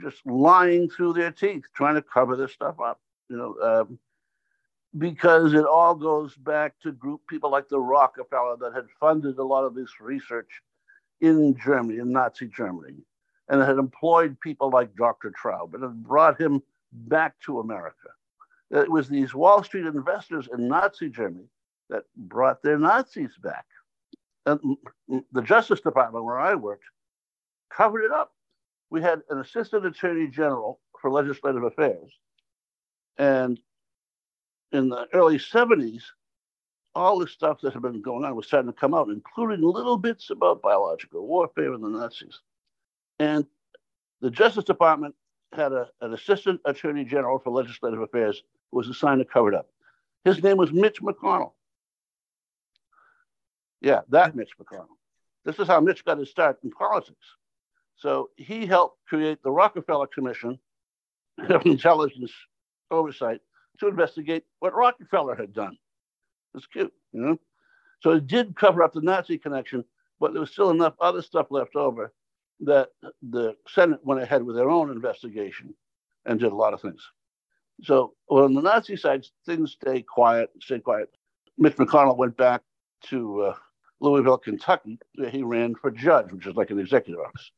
just 0.00 0.24
lying 0.26 0.88
through 0.88 1.12
their 1.12 1.30
teeth, 1.30 1.64
trying 1.74 1.94
to 1.94 2.02
cover 2.02 2.36
this 2.36 2.52
stuff 2.52 2.80
up. 2.80 3.00
You 3.28 3.36
know, 3.36 3.56
um, 3.62 3.98
because 4.98 5.54
it 5.54 5.64
all 5.64 5.94
goes 5.94 6.36
back 6.36 6.74
to 6.82 6.92
group 6.92 7.20
people 7.28 7.50
like 7.50 7.68
the 7.68 7.80
Rockefeller 7.80 8.56
that 8.58 8.74
had 8.74 8.86
funded 9.00 9.38
a 9.38 9.44
lot 9.44 9.64
of 9.64 9.74
this 9.74 10.00
research 10.00 10.48
in 11.20 11.56
Germany, 11.56 11.98
in 11.98 12.12
Nazi 12.12 12.48
Germany, 12.48 12.96
and 13.48 13.62
had 13.62 13.78
employed 13.78 14.38
people 14.40 14.70
like 14.70 14.94
Dr. 14.94 15.32
Traub 15.32 15.74
and 15.74 15.82
had 15.82 16.02
brought 16.02 16.40
him 16.40 16.62
back 16.94 17.34
to 17.46 17.60
America. 17.60 18.08
It 18.70 18.90
was 18.90 19.08
these 19.08 19.34
Wall 19.34 19.62
Street 19.62 19.86
investors 19.86 20.48
in 20.52 20.68
Nazi 20.68 21.08
Germany 21.08 21.48
that 21.90 22.04
brought 22.16 22.62
their 22.62 22.78
Nazis 22.78 23.36
back. 23.42 23.66
And 24.46 24.76
the 25.32 25.42
Justice 25.42 25.80
Department, 25.80 26.24
where 26.24 26.38
I 26.38 26.54
worked, 26.54 26.84
covered 27.70 28.04
it 28.04 28.10
up. 28.10 28.32
We 28.90 29.00
had 29.02 29.22
an 29.30 29.38
assistant 29.38 29.86
attorney 29.86 30.28
general 30.28 30.80
for 31.00 31.10
legislative 31.10 31.64
affairs, 31.64 32.12
and 33.18 33.60
in 34.72 34.88
the 34.88 35.06
early 35.12 35.38
70s, 35.38 36.02
all 36.94 37.18
the 37.18 37.26
stuff 37.26 37.60
that 37.60 37.72
had 37.72 37.82
been 37.82 38.02
going 38.02 38.24
on 38.24 38.36
was 38.36 38.46
starting 38.46 38.70
to 38.70 38.78
come 38.78 38.94
out, 38.94 39.08
including 39.08 39.62
little 39.64 39.96
bits 39.96 40.30
about 40.30 40.62
biological 40.62 41.26
warfare 41.26 41.72
and 41.72 41.82
the 41.82 41.88
Nazis. 41.88 42.40
And 43.18 43.46
the 44.20 44.30
Justice 44.30 44.64
Department 44.64 45.14
had 45.54 45.72
a, 45.72 45.88
an 46.00 46.14
assistant 46.14 46.60
attorney 46.64 47.04
general 47.04 47.38
for 47.38 47.50
legislative 47.50 48.00
affairs 48.00 48.42
who 48.70 48.78
was 48.78 48.88
assigned 48.88 49.20
to 49.20 49.24
cover 49.24 49.52
it 49.52 49.54
up. 49.54 49.68
His 50.24 50.42
name 50.42 50.56
was 50.56 50.72
Mitch 50.72 51.00
McConnell. 51.00 51.52
Yeah, 53.80 54.00
that 54.08 54.34
Mitch 54.34 54.52
McConnell. 54.58 54.96
This 55.44 55.58
is 55.58 55.68
how 55.68 55.80
Mitch 55.80 56.04
got 56.04 56.18
his 56.18 56.30
start 56.30 56.58
in 56.64 56.70
politics. 56.70 57.26
So 57.96 58.30
he 58.36 58.66
helped 58.66 58.98
create 59.06 59.42
the 59.42 59.50
Rockefeller 59.50 60.06
Commission 60.06 60.58
of 61.48 61.66
Intelligence 61.66 62.32
Oversight 62.90 63.40
to 63.80 63.88
investigate 63.88 64.44
what 64.60 64.74
Rockefeller 64.74 65.34
had 65.34 65.52
done. 65.52 65.76
It's 66.54 66.66
cute, 66.66 66.92
you 67.12 67.20
know. 67.20 67.40
So 68.00 68.12
it 68.12 68.26
did 68.26 68.56
cover 68.56 68.82
up 68.82 68.92
the 68.92 69.00
Nazi 69.00 69.38
connection, 69.38 69.84
but 70.20 70.32
there 70.32 70.40
was 70.40 70.50
still 70.50 70.70
enough 70.70 70.94
other 71.00 71.22
stuff 71.22 71.46
left 71.50 71.76
over 71.76 72.12
that 72.60 72.90
the 73.22 73.56
Senate 73.68 74.00
went 74.04 74.22
ahead 74.22 74.42
with 74.42 74.56
their 74.56 74.70
own 74.70 74.90
investigation 74.90 75.74
and 76.24 76.40
did 76.40 76.52
a 76.52 76.56
lot 76.56 76.74
of 76.74 76.80
things. 76.80 77.02
So 77.82 78.14
on 78.28 78.54
the 78.54 78.62
Nazi 78.62 78.96
side, 78.96 79.26
things 79.46 79.72
stayed 79.72 80.06
quiet, 80.06 80.50
stayed 80.60 80.84
quiet. 80.84 81.10
Mitch 81.58 81.76
McConnell 81.76 82.16
went 82.16 82.36
back 82.36 82.62
to 83.08 83.42
uh, 83.42 83.54
Louisville, 84.00 84.38
Kentucky, 84.38 84.98
where 85.16 85.30
he 85.30 85.42
ran 85.42 85.74
for 85.74 85.90
judge, 85.90 86.32
which 86.32 86.46
is 86.46 86.54
like 86.54 86.70
an 86.70 86.78
executive 86.78 87.20
office. 87.20 87.50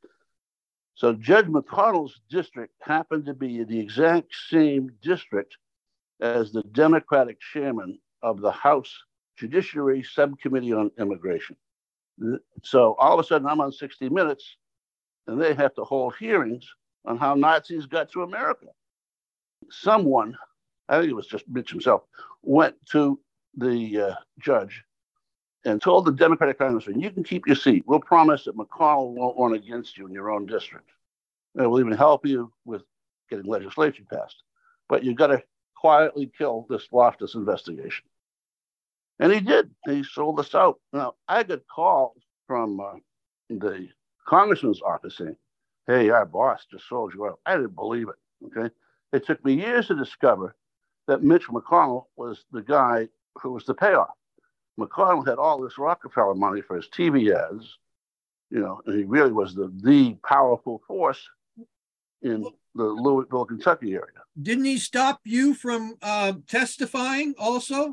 So 0.95 1.13
Judge 1.13 1.47
McConnell's 1.47 2.21
district 2.31 2.73
happened 2.81 3.27
to 3.27 3.35
be 3.35 3.63
the 3.65 3.79
exact 3.79 4.35
same 4.49 4.93
district 5.03 5.57
as 6.21 6.53
the 6.53 6.63
Democratic 6.63 7.39
chairman 7.41 7.99
of 8.23 8.41
the 8.41 8.51
House 8.51 8.93
Judiciary 9.37 10.03
Subcommittee 10.03 10.73
on 10.73 10.91
Immigration. 10.99 11.57
So 12.63 12.95
all 12.99 13.13
of 13.13 13.21
a 13.21 13.25
sudden, 13.29 13.47
I'm 13.47 13.61
on 13.61 13.73
60 13.73 14.09
Minutes, 14.09 14.57
and 15.27 15.41
they 15.41 15.55
have 15.55 15.75
to 15.75 15.85
hold 15.85 16.15
hearings 16.17 16.67
on 17.05 17.17
how 17.19 17.35
Nazis 17.35 17.87
got 17.87 18.11
to 18.13 18.23
America. 18.23 18.67
Someone, 19.71 20.37
I 20.89 20.99
think 20.99 21.11
it 21.11 21.15
was 21.15 21.27
just 21.27 21.49
Mitch 21.49 21.71
himself, 21.71 22.03
went 22.43 22.75
to 22.93 23.19
the 23.57 24.01
uh, 24.01 24.15
judge 24.41 24.85
and 25.65 25.83
told 25.83 26.05
the 26.05 26.13
Democratic 26.13 26.59
congressman, 26.59 27.01
you 27.01 27.11
can 27.11 27.25
keep 27.25 27.47
your 27.47 27.57
seat. 27.57 27.83
We'll 27.87 28.01
promise 28.01 28.45
that 28.45 28.57
McConnell 28.57 29.15
won't 29.15 29.39
run 29.39 29.55
against 29.55 29.99
you 29.99 30.07
in 30.07 30.13
your 30.13 30.31
own 30.31 30.47
district. 30.47 30.91
And 31.57 31.69
we'll 31.71 31.81
even 31.81 31.97
help 31.97 32.25
you 32.25 32.53
with 32.65 32.83
getting 33.31 33.47
legislation 33.47 34.07
passed. 34.13 34.43
But 34.89 35.03
you've 35.03 35.17
got 35.17 35.29
to 35.29 35.43
quietly 35.75 36.31
kill 36.39 36.67
this 36.69 36.87
Loftus 36.93 37.35
investigation. 37.35 38.05
And 39.19 39.33
he 39.33 39.41
did. 39.41 39.71
He 39.87 40.05
sold 40.05 40.39
us 40.39 40.55
out. 40.55 40.79
Now, 40.93 41.15
I 41.27 41.43
got 41.43 41.67
calls 41.67 42.23
from 42.47 42.79
uh, 42.79 42.95
the 43.49 43.89
congressman's 44.27 44.83
office 44.83 45.17
saying, 45.17 45.37
hey, 45.87 46.11
our 46.11 46.27
boss 46.27 46.67
just 46.71 46.89
sold 46.89 47.15
you 47.15 47.27
out. 47.27 47.41
I 47.47 47.57
didn't 47.57 47.75
believe 47.75 48.09
it. 48.09 48.47
Okay. 48.47 48.75
It 49.13 49.27
took 49.27 49.45
me 49.45 49.55
years 49.55 49.89
to 49.89 49.95
discover 49.95 50.57
that 51.07 51.23
Mitch 51.23 51.47
McConnell 51.49 52.07
was 52.17 52.45
the 52.53 52.63
guy 52.63 53.09
who 53.41 53.53
was 53.53 53.65
the 53.65 53.75
payoff. 53.75 54.11
McConnell 54.79 55.27
had 55.27 55.39
all 55.39 55.63
this 55.63 55.79
Rockefeller 55.79 56.35
money 56.35 56.61
for 56.61 56.77
his 56.77 56.89
TV 56.89 57.35
ads, 57.35 57.79
you 58.51 58.61
know, 58.61 58.81
and 58.87 58.99
he 58.99 59.05
really 59.05 59.33
was 59.33 59.55
the, 59.55 59.73
the 59.83 60.17
powerful 60.27 60.83
force 60.87 61.23
in 62.23 62.45
the 62.75 62.85
Louisville, 62.85 63.47
Kentucky 63.47 63.93
area. 63.93 64.23
Didn't 64.41 64.65
he 64.65 64.79
stop 64.79 65.21
you 65.25 65.55
from 65.55 65.95
uh, 66.03 66.35
testifying 66.47 67.35
also? 67.39 67.93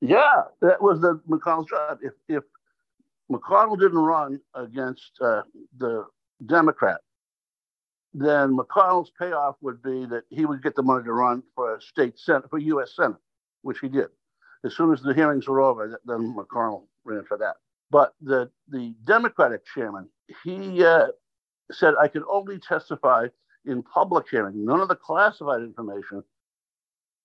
Yeah, 0.00 0.42
that 0.62 0.80
was 0.80 1.00
the 1.00 1.20
McConnell's 1.28 1.68
job. 1.68 1.98
If, 2.02 2.12
if 2.28 2.44
McConnell 3.30 3.78
didn't 3.78 3.98
run 3.98 4.40
against 4.54 5.12
uh, 5.20 5.42
the 5.78 6.04
Democrat, 6.46 7.00
then 8.12 8.56
McConnell's 8.56 9.10
payoff 9.18 9.56
would 9.60 9.82
be 9.82 10.06
that 10.06 10.24
he 10.30 10.44
would 10.44 10.62
get 10.62 10.74
the 10.76 10.82
money 10.82 11.04
to 11.04 11.12
run 11.12 11.42
for 11.54 11.76
a 11.76 11.80
state 11.80 12.18
senate, 12.18 12.48
for 12.50 12.58
U.S. 12.58 12.94
Senate, 12.94 13.16
which 13.62 13.78
he 13.80 13.88
did 13.88 14.08
as 14.64 14.74
soon 14.74 14.92
as 14.92 15.02
the 15.02 15.14
hearings 15.14 15.46
were 15.46 15.60
over, 15.60 16.00
then 16.04 16.34
McConnell 16.34 16.86
ran 17.04 17.24
for 17.24 17.36
that. 17.38 17.56
But 17.90 18.14
the, 18.20 18.50
the 18.68 18.94
Democratic 19.04 19.64
chairman, 19.66 20.08
he 20.42 20.82
uh, 20.82 21.08
said, 21.70 21.94
I 22.00 22.08
could 22.08 22.24
only 22.28 22.58
testify 22.58 23.28
in 23.66 23.82
public 23.82 24.26
hearing. 24.30 24.64
None 24.64 24.80
of 24.80 24.88
the 24.88 24.96
classified 24.96 25.60
information 25.60 26.24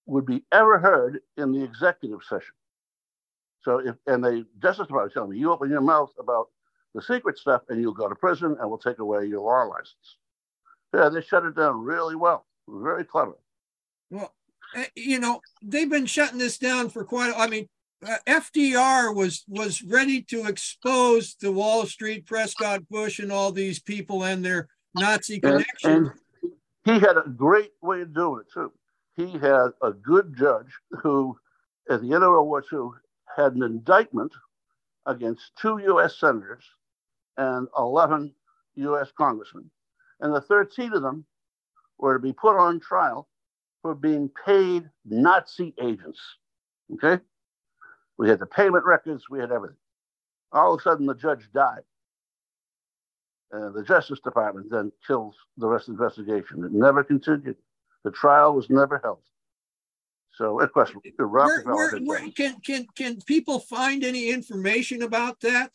would 0.06 0.26
be 0.26 0.44
ever 0.52 0.80
heard 0.80 1.22
in 1.38 1.52
the 1.52 1.64
executive 1.64 2.20
session. 2.28 2.54
So 3.62 3.80
if, 3.80 3.96
and 4.08 4.24
the 4.24 4.46
Justice 4.62 4.88
Department 4.88 5.08
was 5.08 5.14
telling 5.14 5.32
me, 5.32 5.38
you 5.38 5.52
open 5.52 5.70
your 5.70 5.82
mouth 5.82 6.12
about 6.20 6.48
the 6.96 7.02
secret 7.02 7.38
stuff 7.38 7.62
and 7.70 7.82
you'll 7.82 7.94
go 7.94 8.08
to 8.10 8.16
prison 8.16 8.56
and 8.60 8.70
we'll 8.70 8.80
take 8.80 9.00
away 9.00 9.26
your 9.26 9.42
law 9.42 9.64
license. 9.64 10.18
Yeah, 10.94 11.10
they 11.10 11.22
shut 11.22 11.46
it 11.46 11.56
down 11.56 11.84
really 11.84 12.16
well. 12.16 12.46
Very 12.68 13.04
clever. 13.04 13.38
Well, 14.10 14.34
Eh, 14.76 14.86
you 14.96 15.20
know, 15.20 15.42
they've 15.62 15.90
been 15.90 16.06
shutting 16.06 16.38
this 16.38 16.58
down 16.58 16.90
for 16.90 17.04
quite. 17.04 17.34
I 17.36 17.48
mean, 17.48 17.68
uh, 18.08 18.18
FDR 18.28 19.16
was 19.16 19.44
was 19.48 19.82
ready 19.82 20.22
to 20.24 20.46
expose 20.48 21.36
the 21.36 21.52
Wall 21.52 21.86
Street, 21.86 22.26
Prescott 22.26 22.88
Bush, 22.90 23.20
and 23.20 23.32
all 23.32 23.52
these 23.52 23.80
people 23.80 24.24
and 24.24 24.44
their 24.46 24.68
Nazi 24.96 25.40
connections. 25.40 25.84
And, 25.84 26.12
and 26.44 26.54
he 26.86 27.00
had 27.00 27.18
a 27.18 27.28
great 27.28 27.72
way 27.82 28.02
of 28.02 28.14
doing 28.14 28.42
it 28.42 28.54
too. 28.54 28.72
He 29.16 29.38
had 29.38 29.72
a 29.82 29.92
good 29.92 30.36
judge 30.38 30.72
who, 31.02 31.38
at 31.90 32.02
the 32.02 32.14
end 32.14 32.24
of 32.24 32.30
World 32.30 32.48
War 32.48 32.64
II, 32.72 32.92
had 33.40 33.54
an 33.54 33.64
indictment 33.64 34.34
against 35.06 35.52
two 35.60 35.80
U.S. 35.84 36.20
senators 36.20 36.64
and 37.38 37.68
11 37.78 38.34
U.S. 38.76 39.12
congressmen, 39.18 39.70
and 40.20 40.34
the 40.34 40.42
13 40.42 40.94
of 40.94 41.02
them 41.02 41.26
were 41.98 42.14
to 42.14 42.20
be 42.20 42.34
put 42.34 42.58
on 42.58 42.80
trial 42.80 43.28
for 43.82 43.96
being 43.96 44.30
paid 44.46 44.90
Nazi 45.06 45.74
agents. 45.82 46.20
Okay? 46.94 47.22
We 48.18 48.28
had 48.30 48.40
the 48.40 48.46
payment 48.46 48.86
records, 48.86 49.30
we 49.30 49.40
had 49.40 49.52
everything. 49.52 49.78
All 50.52 50.74
of 50.74 50.80
a 50.80 50.84
sudden, 50.84 51.06
the 51.06 51.16
judge 51.16 51.50
died. 51.54 51.84
And 53.52 53.74
the 53.74 53.84
Justice 53.84 54.20
Department 54.20 54.68
then 54.70 54.92
kills 55.08 55.36
the 55.58 55.68
rest 55.68 55.88
of 55.88 55.98
the 55.98 56.04
investigation. 56.04 56.64
It 56.64 56.72
never 56.72 57.04
continued. 57.04 57.56
The 58.04 58.12
trial 58.12 58.54
was 58.54 58.70
never 58.70 59.00
held. 59.04 59.22
So, 60.40 60.62
of 60.62 60.72
course, 60.72 60.94
Rockefeller. 61.18 61.76
Where, 61.76 61.92
where, 61.92 62.22
where, 62.22 62.32
can, 62.32 62.62
can, 62.62 62.88
can 62.96 63.20
people 63.24 63.60
find 63.60 64.06
any 64.06 64.30
information 64.30 65.02
about 65.02 65.42
that? 65.42 65.72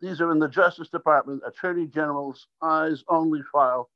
These 0.00 0.22
are 0.22 0.32
in 0.32 0.38
the 0.38 0.48
Justice 0.48 0.88
Department 0.88 1.42
Attorney 1.46 1.86
General's 1.86 2.46
eyes 2.62 3.04
only 3.10 3.42
file 3.52 3.90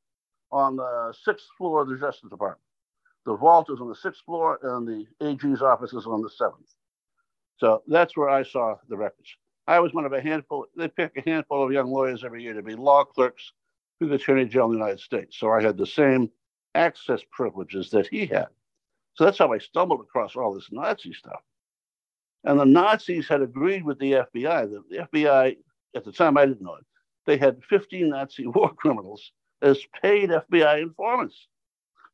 on 0.51 0.77
the 0.77 1.15
sixth 1.25 1.47
floor 1.57 1.81
of 1.81 1.89
the 1.89 1.97
Justice 1.97 2.29
Department. 2.29 2.61
The 3.25 3.37
vault 3.37 3.71
is 3.71 3.81
on 3.81 3.89
the 3.89 3.95
sixth 3.95 4.21
floor, 4.27 4.59
and 4.63 4.87
the 4.87 5.07
AG's 5.27 5.63
office 5.63 5.95
is 5.95 6.05
on 6.05 6.21
the 6.21 6.29
seventh. 6.29 6.75
So 7.57 7.83
that's 7.87 8.15
where 8.15 8.29
I 8.29 8.43
saw 8.43 8.75
the 8.91 8.99
records. 8.99 9.35
I 9.67 9.81
was 9.81 9.95
one 9.95 10.05
of 10.05 10.13
a 10.13 10.21
handful, 10.21 10.67
they 10.77 10.89
pick 10.89 11.17
a 11.17 11.23
handful 11.31 11.65
of 11.65 11.73
young 11.73 11.91
lawyers 11.91 12.23
every 12.23 12.43
year 12.43 12.53
to 12.53 12.63
be 12.63 12.75
law 12.75 13.05
clerks 13.05 13.51
to 14.03 14.09
the 14.09 14.17
Attorney 14.17 14.45
General 14.45 14.67
of 14.67 14.73
the 14.73 14.79
United 14.79 15.01
States. 15.01 15.39
So 15.39 15.51
I 15.51 15.63
had 15.63 15.79
the 15.79 15.87
same 15.87 16.31
access 16.75 17.23
privileges 17.31 17.89
that 17.91 18.09
he 18.09 18.27
had. 18.27 18.49
So 19.15 19.25
that's 19.25 19.39
how 19.39 19.53
I 19.53 19.59
stumbled 19.59 20.01
across 20.01 20.37
all 20.37 20.55
this 20.55 20.69
Nazi 20.71 21.13
stuff. 21.13 21.41
And 22.45 22.59
the 22.59 22.65
Nazis 22.65 23.29
had 23.29 23.43
agreed 23.43 23.85
with 23.85 23.99
the 23.99 24.13
FBI. 24.13 24.71
The, 24.71 24.83
the 24.91 25.09
FBI, 25.13 25.57
at 25.95 26.05
the 26.05 26.13
time, 26.13 26.37
I 26.37 26.47
didn't 26.47 26.63
know 26.63 26.75
it, 26.75 26.85
they 27.27 27.37
had 27.37 27.63
15 27.69 28.09
Nazi 28.09 28.47
war 28.55 28.73
criminals 28.75 29.33
as 29.61 29.79
paid 30.03 30.31
FBI 30.31 30.83
informants. 30.83 31.47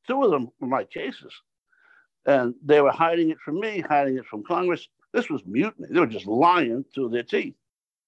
Two 0.07 0.23
of 0.23 0.31
them 0.31 0.49
were 0.61 0.69
my 0.69 0.85
cases. 0.85 1.33
And 2.27 2.55
they 2.65 2.81
were 2.81 2.93
hiding 2.93 3.31
it 3.31 3.39
from 3.43 3.61
me, 3.61 3.81
hiding 3.81 4.19
it 4.19 4.27
from 4.27 4.45
Congress. 4.45 4.87
This 5.15 5.31
was 5.31 5.43
mutiny. 5.47 5.89
They 5.91 6.01
were 6.01 6.07
just 6.07 6.27
lying 6.27 6.85
to 6.95 7.09
their 7.09 7.23
teeth. 7.23 7.55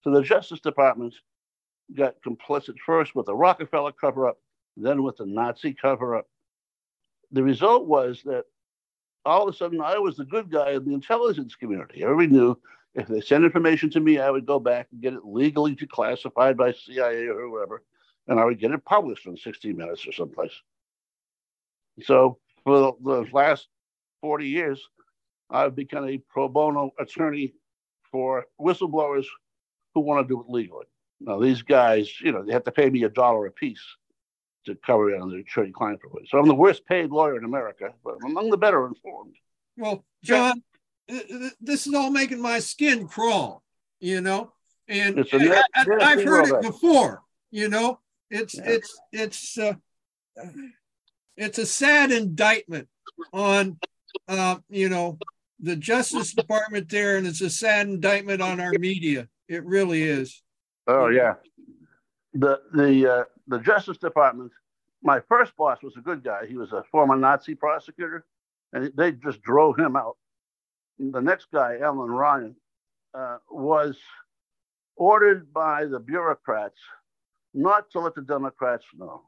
So 0.03 0.11
the 0.11 0.23
Justice 0.23 0.61
Department 0.61 1.15
got 1.95 2.17
complicit 2.27 2.77
first 2.85 3.15
with 3.15 3.27
the 3.27 3.35
Rockefeller 3.35 3.93
cover 3.93 4.29
up, 4.29 4.39
then 4.77 5.03
with 5.03 5.17
the 5.17 5.27
Nazi 5.27 5.75
cover 5.75 6.17
up. 6.17 6.27
The 7.33 7.43
result 7.43 7.87
was 7.87 8.23
that 8.25 8.45
all 9.25 9.49
of 9.49 9.55
a 9.55 9.57
sudden 9.57 9.81
I 9.81 9.99
was 9.99 10.17
the 10.17 10.25
good 10.25 10.51
guy 10.51 10.73
in 10.73 10.85
the 10.85 10.95
intelligence 10.95 11.55
community. 11.55 12.03
Everybody 12.03 12.29
knew 12.29 12.59
if 12.95 13.07
they 13.07 13.21
sent 13.21 13.45
information 13.45 13.91
to 13.91 14.01
me, 14.01 14.19
I 14.19 14.31
would 14.31 14.47
go 14.47 14.59
back 14.59 14.89
and 14.91 15.01
get 15.01 15.15
it 15.15 15.25
legally 15.25 15.77
declassified 15.77 16.57
by 16.57 16.73
CIA 16.73 17.27
or 17.27 17.41
whoever, 17.41 17.83
and 18.27 18.41
I 18.41 18.45
would 18.45 18.59
get 18.59 18.73
it 18.73 18.85
published 18.85 19.27
in 19.27 19.37
60 19.37 19.73
minutes 19.73 20.07
or 20.07 20.13
someplace. 20.13 20.53
So 22.03 22.39
for 22.65 22.97
the 23.03 23.27
last 23.33 23.69
40 24.23 24.49
years, 24.49 24.83
I've 25.51 25.75
become 25.77 26.09
a 26.09 26.19
pro 26.19 26.49
bono 26.49 26.93
attorney 26.99 27.55
for 28.11 28.47
whistleblowers 28.61 29.27
who 29.95 30.01
want 30.01 30.27
to 30.27 30.35
do 30.35 30.41
it 30.41 30.49
legally. 30.49 30.87
Now, 31.21 31.39
these 31.39 31.63
guys, 31.63 32.21
you 32.21 32.33
know, 32.33 32.43
they 32.45 32.53
have 32.53 32.65
to 32.65 32.73
pay 32.73 32.89
me 32.89 33.05
a 33.05 33.09
dollar 33.09 33.47
a 33.47 33.53
piece 33.53 33.83
to 34.67 34.75
cover 34.87 35.11
it 35.11 35.21
on 35.21 35.31
the 35.31 35.39
attorney 35.39 35.73
client 35.73 36.01
privilege. 36.01 36.29
So 36.31 36.39
I'm 36.39 36.49
the 36.49 36.55
worst 36.55 36.87
paid 36.87 37.11
lawyer 37.11 37.37
in 37.37 37.45
America, 37.45 37.93
but 38.05 38.17
I'm 38.23 38.31
among 38.31 38.51
the 38.51 38.57
better 38.57 38.87
informed. 38.87 39.35
Well, 39.77 40.05
John, 40.23 40.63
this 41.61 41.87
is 41.87 41.95
all 41.95 42.11
making 42.11 42.41
my 42.41 42.59
skin 42.59 43.09
crawl, 43.09 43.63
you 44.01 44.21
know, 44.21 44.53
and 44.89 45.17
net, 45.17 45.65
I, 45.75 46.11
have 46.11 46.25
heard 46.25 46.49
it 46.49 46.63
before, 46.63 47.23
you 47.51 47.69
know, 47.69 48.01
it's, 48.31 48.55
yeah. 48.55 48.65
it's, 48.67 49.01
it's, 49.13 49.59
uh, 49.59 49.75
it's 51.37 51.59
a 51.59 51.67
sad 51.67 52.13
indictment 52.13 52.89
on 53.33 53.79
uh, 54.29 54.57
you 54.69 54.89
know 54.89 55.19
the 55.61 55.77
Justice 55.77 56.33
Department 56.35 56.89
there, 56.89 57.17
and 57.17 57.27
it's 57.27 57.41
a 57.41 57.51
sad 57.51 57.89
indictment 57.89 58.41
on 58.41 58.61
our 58.61 58.73
media. 58.79 59.29
It 59.49 59.65
really 59.65 60.03
is. 60.03 60.43
Oh 60.87 61.09
yeah, 61.09 61.35
the 62.35 62.61
the 62.73 63.13
uh, 63.13 63.25
the 63.51 63.59
Justice 63.59 63.99
Department. 63.99 64.53
My 65.03 65.21
first 65.29 65.57
boss 65.57 65.83
was 65.83 65.97
a 65.97 66.01
good 66.01 66.23
guy. 66.23 66.47
He 66.47 66.57
was 66.57 66.73
a 66.73 66.85
former 66.91 67.17
Nazi 67.17 67.55
prosecutor, 67.55 68.25
and 68.73 68.93
they 68.97 69.13
just 69.13 69.43
drove 69.43 69.79
him 69.79 69.97
out. 69.97 70.17
The 70.99 71.21
next 71.21 71.47
guy, 71.53 71.79
Allan 71.83 72.11
Ryan, 72.11 72.55
uh, 73.13 73.39
was 73.51 73.99
ordered 74.97 75.53
by 75.53 75.87
the 75.87 75.99
bureaucrats 75.99 76.79
not 77.53 77.91
to 77.91 78.01
let 78.01 78.15
the 78.15 78.23
Democrats 78.23 78.85
know, 78.97 79.23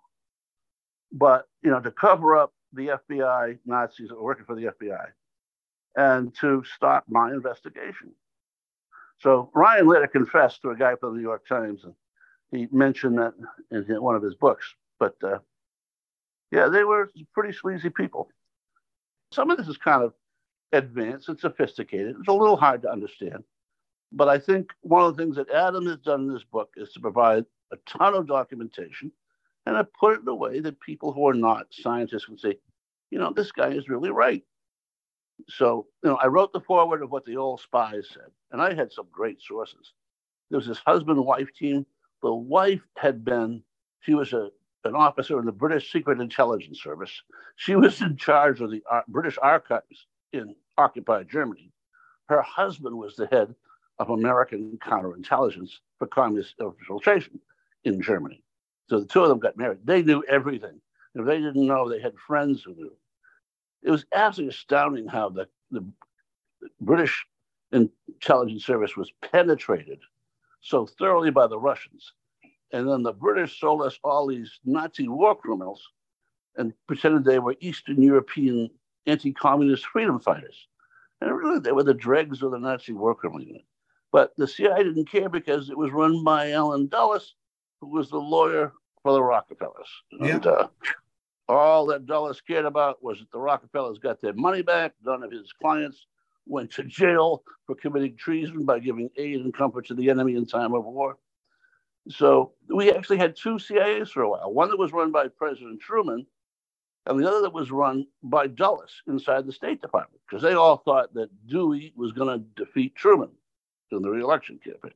but 1.11 1.49
you 1.63 1.71
know 1.71 1.81
to 1.81 1.91
cover 1.91 2.37
up 2.37 2.53
the 2.73 2.99
FBI 3.11 3.59
Nazis 3.67 4.09
that 4.09 4.15
were 4.15 4.23
working 4.23 4.45
for 4.45 4.55
the 4.55 4.67
FBI 4.67 5.07
and 5.97 6.35
to 6.37 6.63
stop 6.77 7.05
my 7.09 7.31
investigation. 7.31 8.13
So 9.21 9.51
Ryan 9.55 9.89
later 9.89 10.07
confessed 10.07 10.63
to 10.63 10.71
a 10.71 10.77
guy 10.77 10.95
from 10.97 11.15
the 11.15 11.17
New 11.17 11.23
York 11.23 11.47
Times, 11.47 11.85
and 11.85 11.95
he 12.53 12.69
mentioned 12.71 13.19
that 13.19 13.35
in 13.71 14.03
one 14.03 14.15
of 14.15 14.23
his 14.23 14.35
books. 14.35 14.75
But 15.01 15.17
uh, 15.23 15.39
yeah, 16.51 16.69
they 16.69 16.85
were 16.85 17.11
pretty 17.35 17.57
sleazy 17.57 17.91
people. 17.91 18.29
Some 19.33 19.51
of 19.51 19.59
this 19.59 19.69
is 19.69 19.79
kind 19.79 20.03
of 20.03 20.13
advanced 20.73 21.29
and 21.29 21.41
sophisticated. 21.41 22.17
It's 22.19 22.29
a 22.29 22.33
little 22.33 22.57
hard 22.57 22.83
to 22.83 22.93
understand. 22.93 23.43
But 24.13 24.29
I 24.29 24.39
think 24.39 24.71
one 24.83 25.05
of 25.05 25.17
the 25.17 25.23
things 25.23 25.37
that 25.37 25.51
Adam 25.51 25.87
has 25.87 25.99
done 25.99 26.23
in 26.23 26.33
this 26.33 26.45
book 26.45 26.71
is 26.77 26.93
to 26.93 27.01
provide 27.01 27.47
a 27.73 27.77
ton 27.87 28.15
of 28.15 28.29
documentation 28.29 29.11
and 29.67 29.77
I 29.77 29.85
put 29.99 30.15
it 30.15 30.23
in 30.23 30.29
a 30.29 30.35
way 30.35 30.61
that 30.61 30.81
people 30.81 31.13
who 31.13 31.27
are 31.29 31.35
not 31.35 31.67
scientists 31.71 32.25
can 32.25 32.39
say, 32.39 32.57
you 33.11 33.19
know, 33.19 33.33
this 33.35 33.53
guy 33.53 33.69
is 33.69 33.89
really 33.89 34.11
right. 34.11 34.43
So, 35.49 35.87
you 36.03 36.11
know, 36.11 36.17
I 36.17 36.27
wrote 36.27 36.53
the 36.53 36.61
foreword 36.61 37.03
of 37.03 37.11
what 37.11 37.25
the 37.25 37.37
old 37.37 37.61
spies 37.61 38.09
said, 38.13 38.31
and 38.51 38.61
I 38.61 38.75
had 38.75 38.93
some 38.93 39.07
great 39.11 39.41
sources. 39.41 39.93
There 40.51 40.59
was 40.59 40.67
this 40.67 40.83
husband 40.85 41.25
wife 41.25 41.49
team. 41.55 41.87
The 42.23 42.35
wife 42.35 42.83
had 42.97 43.25
been, 43.25 43.63
she 44.01 44.15
was 44.15 44.33
a, 44.33 44.51
an 44.85 44.95
officer 44.95 45.39
in 45.39 45.47
the 45.47 45.53
British 45.53 45.93
Secret 45.93 46.21
Intelligence 46.21 46.83
Service. 46.83 47.23
She 47.57 47.77
was 47.77 48.01
in 48.03 48.17
charge 48.17 48.61
of 48.61 48.71
the 48.71 48.83
Ar- 48.91 49.05
British 49.09 49.39
archives 49.43 50.07
in 50.33 50.55
occupied 50.79 51.29
Germany. 51.31 51.71
Her 52.29 52.43
husband 52.43 52.97
was 52.97 53.17
the 53.17 53.27
head 53.27 53.55
of 53.99 54.11
American 54.11 54.79
counterintelligence 54.83 55.71
for 55.99 56.07
communist 56.07 56.55
infiltration 56.61 57.41
in 57.85 58.01
Germany. 58.03 58.43
So 58.89 59.01
the 59.01 59.07
two 59.07 59.23
of 59.23 59.29
them 59.29 59.39
got 59.39 59.57
married. 59.57 59.81
They 59.85 60.03
knew 60.03 60.25
everything. 60.29 60.81
If 61.15 61.27
they 61.27 61.39
didn't 61.39 61.67
know, 61.67 61.89
they 61.89 62.01
had 62.01 62.15
friends 62.19 62.63
who 62.63 62.75
knew. 62.75 62.93
It 63.83 63.91
was 63.91 64.07
absolutely 64.15 64.51
astounding 64.55 65.07
how 65.09 65.29
the, 65.29 65.49
the 65.71 65.85
British 66.81 67.27
intelligence 67.73 68.65
service 68.65 68.97
was 68.97 69.13
penetrated 69.23 70.01
so 70.63 70.87
thoroughly 70.87 71.31
by 71.31 71.47
the 71.47 71.59
Russians. 71.59 72.13
And 72.73 72.89
then 72.89 73.03
the 73.03 73.13
British 73.13 73.61
sold 73.61 73.83
us 73.83 73.99
all 74.03 74.27
these 74.27 74.61
Nazi 74.65 75.09
war 75.09 75.35
criminals 75.35 75.87
and 76.57 76.73
pretended 76.87 77.25
they 77.25 77.39
were 77.39 77.57
Eastern 77.61 78.01
European 78.01 78.71
anti 79.07 79.33
communist 79.33 79.87
freedom 79.87 80.19
fighters. 80.19 80.69
And 81.21 81.37
really, 81.37 81.61
they 81.61 81.73
were 81.73 81.83
the 81.83 81.95
dregs 81.95 82.43
of 82.43 82.53
the 82.53 82.59
Nazi 82.59 82.93
war 82.93 83.15
criminal 83.15 83.45
unit. 83.45 83.65
But 84.11 84.33
the 84.37 84.49
CIA 84.49 84.85
didn't 84.85 85.11
care 85.11 85.29
because 85.29 85.71
it 85.71 85.77
was 85.77 85.91
run 85.91 86.25
by 86.25 86.53
Allen 86.53 86.89
Dulles, 86.89 87.35
who 87.81 87.89
was 87.89 88.11
the 88.11 88.19
lawyer 88.19 88.73
for 89.03 89.13
the 89.13 89.23
Rockefellers. 89.23 89.89
Yeah. 90.13 90.35
And 90.35 90.47
uh, 90.47 90.69
all 91.49 91.87
that 91.87 92.07
Dulles 92.07 92.41
cared 92.41 92.67
about 92.67 93.03
was 93.03 93.19
that 93.19 93.31
the 93.31 93.39
Rockefellers 93.39 93.99
got 93.99 94.21
their 94.21 94.35
money 94.35 94.63
back. 94.63 94.93
None 95.05 95.23
of 95.23 95.31
his 95.31 95.53
clients 95.61 96.07
went 96.47 96.71
to 96.73 96.85
jail 96.85 97.43
for 97.67 97.75
committing 97.75 98.17
treason 98.17 98.65
by 98.65 98.79
giving 98.79 99.11
aid 99.17 99.41
and 99.41 99.55
comfort 99.55 99.87
to 99.87 99.95
the 99.95 100.11
enemy 100.11 100.35
in 100.35 100.47
time 100.47 100.75
of 100.75 100.85
war. 100.85 101.19
So 102.09 102.53
we 102.69 102.91
actually 102.91 103.19
had 103.19 103.37
two 103.37 103.55
CIAs 103.55 104.09
for 104.09 104.23
a 104.23 104.29
while. 104.29 104.53
One 104.53 104.71
that 104.71 104.79
was 104.79 104.93
run 104.93 105.13
by 105.13 105.29
President 105.29 105.81
Truman, 105.81 106.27
and 107.07 107.19
the 107.19 107.29
other 107.29 107.43
that 107.43 107.53
was 107.53 107.71
run 107.71 108.07
by 108.23 108.49
Dulles 108.49 109.03
inside 109.07 109.47
the 109.47 109.53
State 109.53 109.81
Department, 109.81 110.21
because 110.29 110.43
they 110.43 110.55
all 110.55 110.79
thought 110.79 111.15
that 111.15 111.31
Dewey 111.47 111.93
was 111.97 112.13
going 112.13 112.41
to 112.41 112.65
defeat 112.65 112.95
Truman 112.97 113.31
in 113.93 114.03
the 114.03 114.11
reelection 114.11 114.59
campaign. 114.59 114.93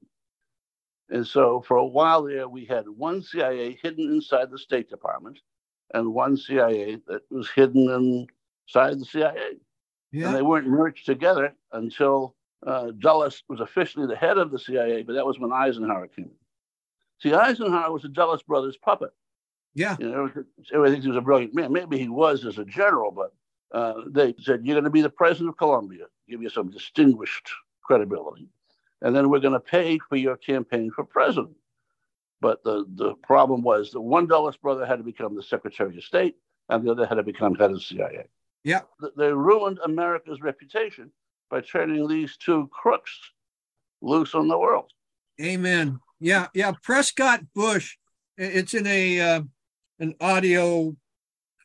And 1.10 1.26
so 1.26 1.62
for 1.66 1.76
a 1.76 1.86
while 1.86 2.24
there, 2.24 2.48
we 2.48 2.64
had 2.64 2.88
one 2.88 3.22
CIA 3.22 3.78
hidden 3.80 4.10
inside 4.10 4.50
the 4.50 4.58
State 4.58 4.90
Department 4.90 5.38
and 5.94 6.12
one 6.12 6.36
CIA 6.36 6.98
that 7.06 7.22
was 7.30 7.48
hidden 7.50 8.26
inside 8.68 8.98
the 8.98 9.04
CIA. 9.04 9.58
Yeah. 10.16 10.28
And 10.28 10.36
they 10.36 10.42
weren't 10.42 10.66
merged 10.66 11.04
together 11.04 11.54
until 11.72 12.34
uh, 12.66 12.90
Dulles 12.98 13.42
was 13.48 13.60
officially 13.60 14.06
the 14.06 14.16
head 14.16 14.38
of 14.38 14.50
the 14.50 14.58
CIA, 14.58 15.02
but 15.02 15.12
that 15.12 15.26
was 15.26 15.38
when 15.38 15.52
Eisenhower 15.52 16.08
came 16.08 16.24
in. 16.24 16.30
See, 17.18 17.34
Eisenhower 17.34 17.92
was 17.92 18.04
a 18.06 18.08
Dulles 18.08 18.42
brothers 18.42 18.78
puppet. 18.78 19.10
Yeah. 19.74 19.94
You 20.00 20.08
know, 20.08 20.30
everybody 20.72 20.92
thinks 20.92 21.04
he 21.04 21.10
was 21.10 21.18
a 21.18 21.20
brilliant 21.20 21.54
man. 21.54 21.70
Maybe 21.70 21.98
he 21.98 22.08
was 22.08 22.46
as 22.46 22.56
a 22.56 22.64
general, 22.64 23.10
but 23.10 23.34
uh, 23.78 24.04
they 24.08 24.34
said, 24.40 24.64
You're 24.64 24.74
going 24.74 24.84
to 24.84 24.90
be 24.90 25.02
the 25.02 25.10
president 25.10 25.50
of 25.50 25.58
Columbia, 25.58 26.06
give 26.26 26.40
you 26.40 26.48
some 26.48 26.70
distinguished 26.70 27.50
credibility. 27.82 28.48
And 29.02 29.14
then 29.14 29.28
we're 29.28 29.40
going 29.40 29.52
to 29.52 29.60
pay 29.60 29.98
for 29.98 30.16
your 30.16 30.38
campaign 30.38 30.90
for 30.90 31.04
president. 31.04 31.56
But 32.40 32.64
the, 32.64 32.86
the 32.94 33.14
problem 33.16 33.62
was 33.62 33.90
the 33.90 34.00
one 34.00 34.26
Dulles 34.26 34.56
brother 34.56 34.86
had 34.86 34.96
to 34.96 35.04
become 35.04 35.36
the 35.36 35.42
Secretary 35.42 35.94
of 35.94 36.04
State, 36.04 36.36
and 36.70 36.82
the 36.82 36.90
other 36.90 37.04
had 37.04 37.16
to 37.16 37.22
become 37.22 37.54
head 37.54 37.70
of 37.70 37.76
the 37.76 37.82
CIA. 37.82 38.28
Yeah. 38.66 38.80
They 39.16 39.32
ruined 39.32 39.78
America's 39.84 40.40
reputation 40.40 41.12
by 41.48 41.60
turning 41.60 42.08
these 42.08 42.36
two 42.36 42.68
crooks 42.72 43.16
loose 44.02 44.34
on 44.34 44.48
the 44.48 44.58
world. 44.58 44.90
Amen. 45.40 46.00
Yeah, 46.18 46.48
yeah. 46.52 46.72
Prescott 46.82 47.44
Bush. 47.54 47.96
It's 48.36 48.74
in 48.74 48.88
a 48.88 49.20
uh, 49.20 49.42
an 50.00 50.16
audio 50.20 50.96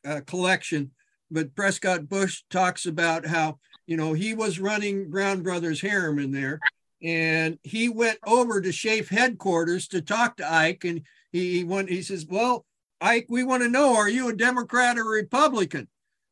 uh, 0.06 0.22
collection, 0.28 0.92
but 1.32 1.56
Prescott 1.56 2.08
Bush 2.08 2.44
talks 2.52 2.86
about 2.86 3.26
how 3.26 3.58
you 3.88 3.98
know 3.98 4.14
he 4.14 4.36
was 4.36 4.60
running 4.60 5.10
Brown 5.10 5.42
Brothers 5.42 5.82
Harriman 5.82 6.26
in 6.26 6.32
there, 6.32 6.60
and 7.02 7.58
he 7.64 7.90
went 7.90 8.20
over 8.28 8.62
to 8.62 8.70
SHAEF 8.70 9.08
headquarters 9.08 9.88
to 9.88 10.02
talk 10.02 10.38
to 10.38 10.54
Ike, 10.54 10.84
and 10.84 11.02
he 11.32 11.58
he 11.58 11.64
went. 11.64 11.90
He 11.90 12.04
says, 12.04 12.28
"Well, 12.28 12.64
Ike, 13.02 13.26
we 13.28 13.44
want 13.44 13.64
to 13.64 13.70
know: 13.70 13.96
Are 13.96 14.10
you 14.10 14.30
a 14.30 14.34
Democrat 14.34 15.00
or 15.00 15.06
Republican?" 15.06 15.88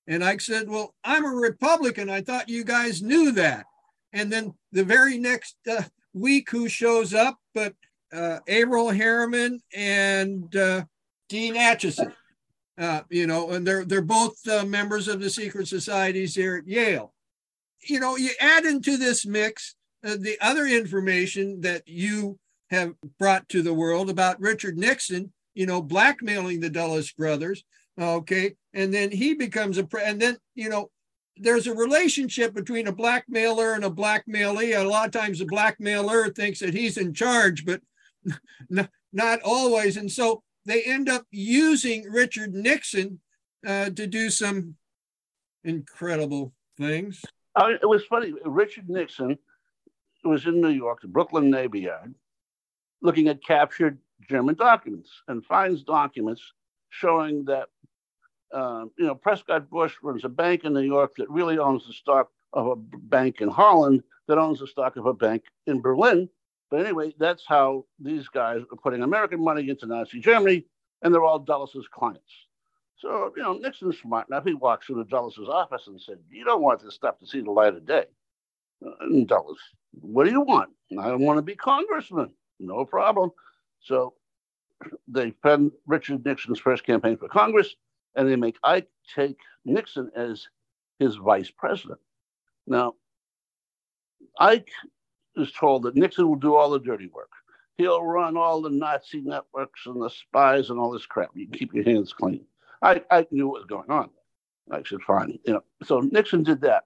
And 0.10 0.24
Ike 0.24 0.42
said, 0.42 0.68
"Well, 0.68 0.96
I'm 1.04 1.24
a 1.24 1.30
Republican. 1.30 2.10
I 2.10 2.22
thought 2.22 2.50
you 2.50 2.64
guys 2.64 3.02
knew 3.02 3.32
that." 3.34 3.68
And 4.12 4.32
then 4.32 4.56
the 4.72 4.84
very 4.84 5.20
next 5.20 5.56
uh, 5.70 5.84
week, 6.14 6.50
who 6.50 6.68
shows 6.68 7.14
up? 7.14 7.38
But 7.54 7.76
uh, 8.12 8.40
Averell 8.48 8.90
Harriman 8.90 9.62
and 9.74 10.54
uh, 10.56 10.84
Dean 11.30 11.56
Acheson. 11.56 12.14
Uh, 12.78 13.02
you 13.10 13.28
know, 13.28 13.52
and 13.52 13.68
they're 13.68 13.86
they're 13.86 14.02
both 14.02 14.36
uh, 14.48 14.66
members 14.66 15.08
of 15.08 15.20
the 15.20 15.30
secret 15.30 15.68
societies 15.68 16.34
there 16.34 16.58
at 16.58 16.68
Yale. 16.68 17.14
You 17.88 18.00
know, 18.00 18.16
you 18.16 18.32
add 18.40 18.66
into 18.66 18.98
this 18.98 19.26
mix 19.28 19.76
uh, 20.04 20.16
the 20.20 20.38
other 20.42 20.66
information 20.66 21.62
that 21.62 21.88
you 21.88 22.40
have 22.72 22.94
brought 23.20 23.48
to 23.50 23.62
the 23.62 23.74
world 23.74 24.10
about 24.10 24.40
Richard 24.40 24.78
Nixon. 24.78 25.32
You 25.54 25.68
know, 25.68 25.82
blackmailing 25.82 26.62
the 26.62 26.70
Dulles 26.70 27.12
brothers. 27.12 27.64
Okay, 28.00 28.56
and 28.74 28.94
then 28.94 29.12
he 29.12 29.34
becomes 29.34 29.78
a 29.78 29.84
pre- 29.84 30.04
and 30.04 30.22
then 30.22 30.38
you 30.56 30.70
know 30.70 30.90
there's 31.36 31.68
a 31.68 31.74
relationship 31.74 32.54
between 32.54 32.88
a 32.88 32.94
blackmailer 32.94 33.74
and 33.74 33.86
a 33.86 33.90
blackmailee. 33.90 34.78
A 34.78 34.88
lot 34.88 35.08
of 35.08 35.12
times 35.12 35.40
the 35.40 35.46
blackmailer 35.46 36.30
thinks 36.30 36.60
that 36.60 36.74
he's 36.74 36.98
in 36.98 37.14
charge, 37.14 37.66
but 37.66 37.82
not 39.14 39.42
always. 39.44 39.98
And 39.98 40.12
so 40.12 40.44
they 40.66 40.84
end 40.84 41.10
up 41.10 41.26
using 41.32 42.04
Richard 42.10 42.54
Nixon 42.54 43.20
uh, 43.66 43.90
to 43.92 44.06
do 44.06 44.30
some 44.30 44.76
incredible 45.64 46.54
things. 46.78 47.24
Uh, 47.56 47.72
it 47.82 47.86
was 47.86 48.06
funny. 48.06 48.34
Richard 48.46 48.90
Nixon 48.90 49.38
was 50.24 50.46
in 50.46 50.62
New 50.62 50.70
York, 50.70 51.02
the 51.02 51.08
Brooklyn 51.08 51.50
Navy 51.50 51.82
Yard, 51.82 52.14
looking 53.02 53.28
at 53.28 53.44
captured 53.44 53.98
German 54.30 54.56
documents 54.56 55.10
and 55.28 55.46
finds 55.46 55.84
documents 55.84 56.54
showing 56.90 57.46
that 57.46 57.70
uh, 58.54 58.86
you 58.98 59.06
know 59.06 59.16
Prescott 59.16 59.70
Bush 59.70 59.96
runs 60.02 60.26
a 60.26 60.30
bank 60.30 60.64
in 60.64 60.74
New 60.74 60.82
York 60.82 61.14
that 61.18 61.30
really 61.30 61.58
owns 61.58 61.86
the 61.88 61.94
stock 61.94 62.30
of 62.54 62.68
a 62.68 62.76
bank 62.76 63.42
in 63.42 63.50
Holland 63.50 64.04
that 64.28 64.38
owns 64.38 64.60
the 64.60 64.68
stock 64.68 64.96
of 64.96 65.06
a 65.06 65.14
bank 65.14 65.44
in 65.68 65.82
Berlin 65.82 66.30
but 66.70 66.82
anyway, 66.82 67.14
that's 67.18 67.44
how 67.48 67.86
these 68.00 68.28
guys 68.28 68.62
are 68.72 68.78
putting 68.78 69.02
American 69.02 69.44
money 69.44 69.70
into 69.70 69.88
Nazi 69.88 70.20
Germany, 70.20 70.66
and 71.02 71.14
they're 71.14 71.24
all 71.24 71.40
Dulles's 71.40 71.88
clients. 71.92 72.22
So, 72.98 73.34
you 73.36 73.42
know, 73.42 73.54
Nixon's 73.54 73.98
smart 73.98 74.28
enough. 74.28 74.46
He 74.46 74.54
walks 74.54 74.90
into 74.90 75.04
Dulles's 75.06 75.48
office 75.48 75.88
and 75.88 76.00
said, 76.00 76.20
You 76.30 76.44
don't 76.44 76.62
want 76.62 76.84
this 76.84 76.94
stuff 76.94 77.18
to 77.20 77.28
see 77.28 77.42
the 77.42 77.52
light 77.52 77.74
of 77.74 77.86
day. 77.86 78.06
Uh, 78.86 78.92
and 79.02 79.28
Dulles, 79.28 79.60
what 79.92 80.26
do 80.26 80.32
you 80.32 80.42
want? 80.42 80.70
I 81.00 81.14
want 81.16 81.38
to 81.38 81.42
be 81.42 81.56
congressman. 81.56 82.34
No 82.60 82.86
problem. 82.86 83.32
So 83.82 84.14
they 85.08 85.32
fund 85.42 85.72
Richard 85.88 86.26
Nixon's 86.26 86.60
first 86.60 86.86
campaign 86.86 87.18
for 87.18 87.30
Congress, 87.30 87.76
and 88.16 88.28
they 88.28 88.36
make 88.36 88.58
Ike 88.64 88.90
take 89.16 89.38
Nixon 89.66 90.12
as 90.16 90.48
his 91.00 91.16
vice 91.16 91.52
president. 91.52 92.00
Now, 92.68 92.96
Ike 94.38 94.72
is 95.36 95.52
told 95.52 95.84
that 95.84 95.96
Nixon 95.96 96.28
will 96.28 96.36
do 96.36 96.56
all 96.56 96.70
the 96.70 96.80
dirty 96.80 97.08
work. 97.08 97.32
He'll 97.78 98.04
run 98.04 98.36
all 98.36 98.62
the 98.62 98.70
Nazi 98.70 99.22
networks 99.22 99.86
and 99.86 100.02
the 100.02 100.10
spies 100.10 100.70
and 100.70 100.80
all 100.80 100.92
this 100.92 101.06
crap. 101.06 101.30
You 101.34 101.48
keep 101.48 101.74
your 101.74 101.86
hands 101.86 102.14
clean. 102.14 102.46
I, 102.82 103.02
knew 103.32 103.48
what 103.48 103.62
was 103.62 103.66
going 103.66 103.90
on. 103.90 104.10
I 104.72 104.84
said, 104.86 105.02
fine. 105.06 105.40
You 105.46 105.54
know, 105.54 105.64
so 105.84 106.00
Nixon 106.00 106.44
did 106.44 106.62
that. 106.62 106.84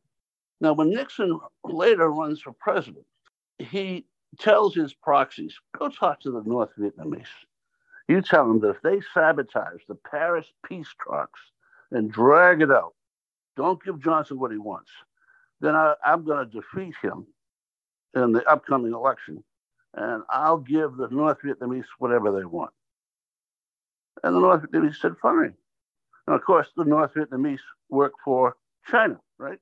Now, 0.62 0.74
when 0.74 0.92
Nixon 0.92 1.40
later 1.64 2.10
runs 2.12 2.42
for 2.42 2.54
president, 2.54 3.06
he 3.60 4.06
tells 4.40 4.74
his 4.74 4.94
proxies, 4.94 5.60
go 5.78 5.90
talk 5.90 6.22
to 6.22 6.32
the 6.32 6.44
North 6.44 6.72
Vietnamese. 6.80 7.26
You 8.08 8.22
tell 8.22 8.48
them 8.48 8.60
that 8.62 8.70
if 8.72 8.82
they 8.82 9.02
sabotage 9.14 9.82
the 9.88 9.96
Paris 9.96 10.46
peace 10.66 10.94
talks 11.08 11.40
and 11.92 12.12
drag 12.12 12.62
it 12.62 12.72
out, 12.72 12.94
don't 13.56 13.84
give 13.84 14.02
Johnson 14.02 14.40
what 14.40 14.52
he 14.52 14.58
wants, 14.58 14.92
then 15.62 15.76
I, 15.76 15.94
I'm 16.06 16.26
going 16.26 16.50
to 16.50 16.52
defeat 16.52 16.96
him 17.02 17.28
in 18.16 18.34
the 18.34 18.44
upcoming 18.46 18.94
election, 18.94 19.44
and 19.94 20.24
I'll 20.30 20.58
give 20.58 20.98
the 20.98 21.08
North 21.10 21.38
Vietnamese 21.44 21.86
whatever 22.00 22.38
they 22.38 22.46
want. 22.46 22.72
And 24.24 24.36
the 24.36 24.40
North 24.40 24.64
Vietnamese 24.64 24.98
said, 24.98 25.14
fine. 25.22 25.54
And 26.28 26.36
of 26.36 26.44
course, 26.44 26.68
the 26.76 26.86
North 26.86 27.14
Vietnamese 27.14 27.60
work 27.90 28.14
for 28.24 28.58
China, 28.90 29.20
right? 29.38 29.60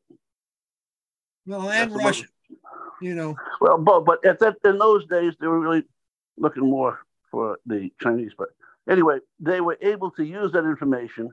Well, 1.45 1.69
and 1.69 1.91
That's 1.91 2.04
Russia, 2.04 2.25
you 3.01 3.15
know. 3.15 3.36
Well, 3.60 3.77
but, 3.77 4.06
but 4.06 4.25
at 4.25 4.39
that 4.39 4.58
in 4.63 4.77
those 4.77 5.06
days, 5.06 5.34
they 5.39 5.47
were 5.47 5.60
really 5.60 5.84
looking 6.38 6.69
more 6.69 6.99
for 7.31 7.57
the 7.65 7.91
Chinese. 7.99 8.33
But 8.37 8.49
anyway, 8.89 9.19
they 9.39 9.61
were 9.61 9.77
able 9.81 10.11
to 10.11 10.23
use 10.23 10.51
that 10.51 10.65
information 10.65 11.31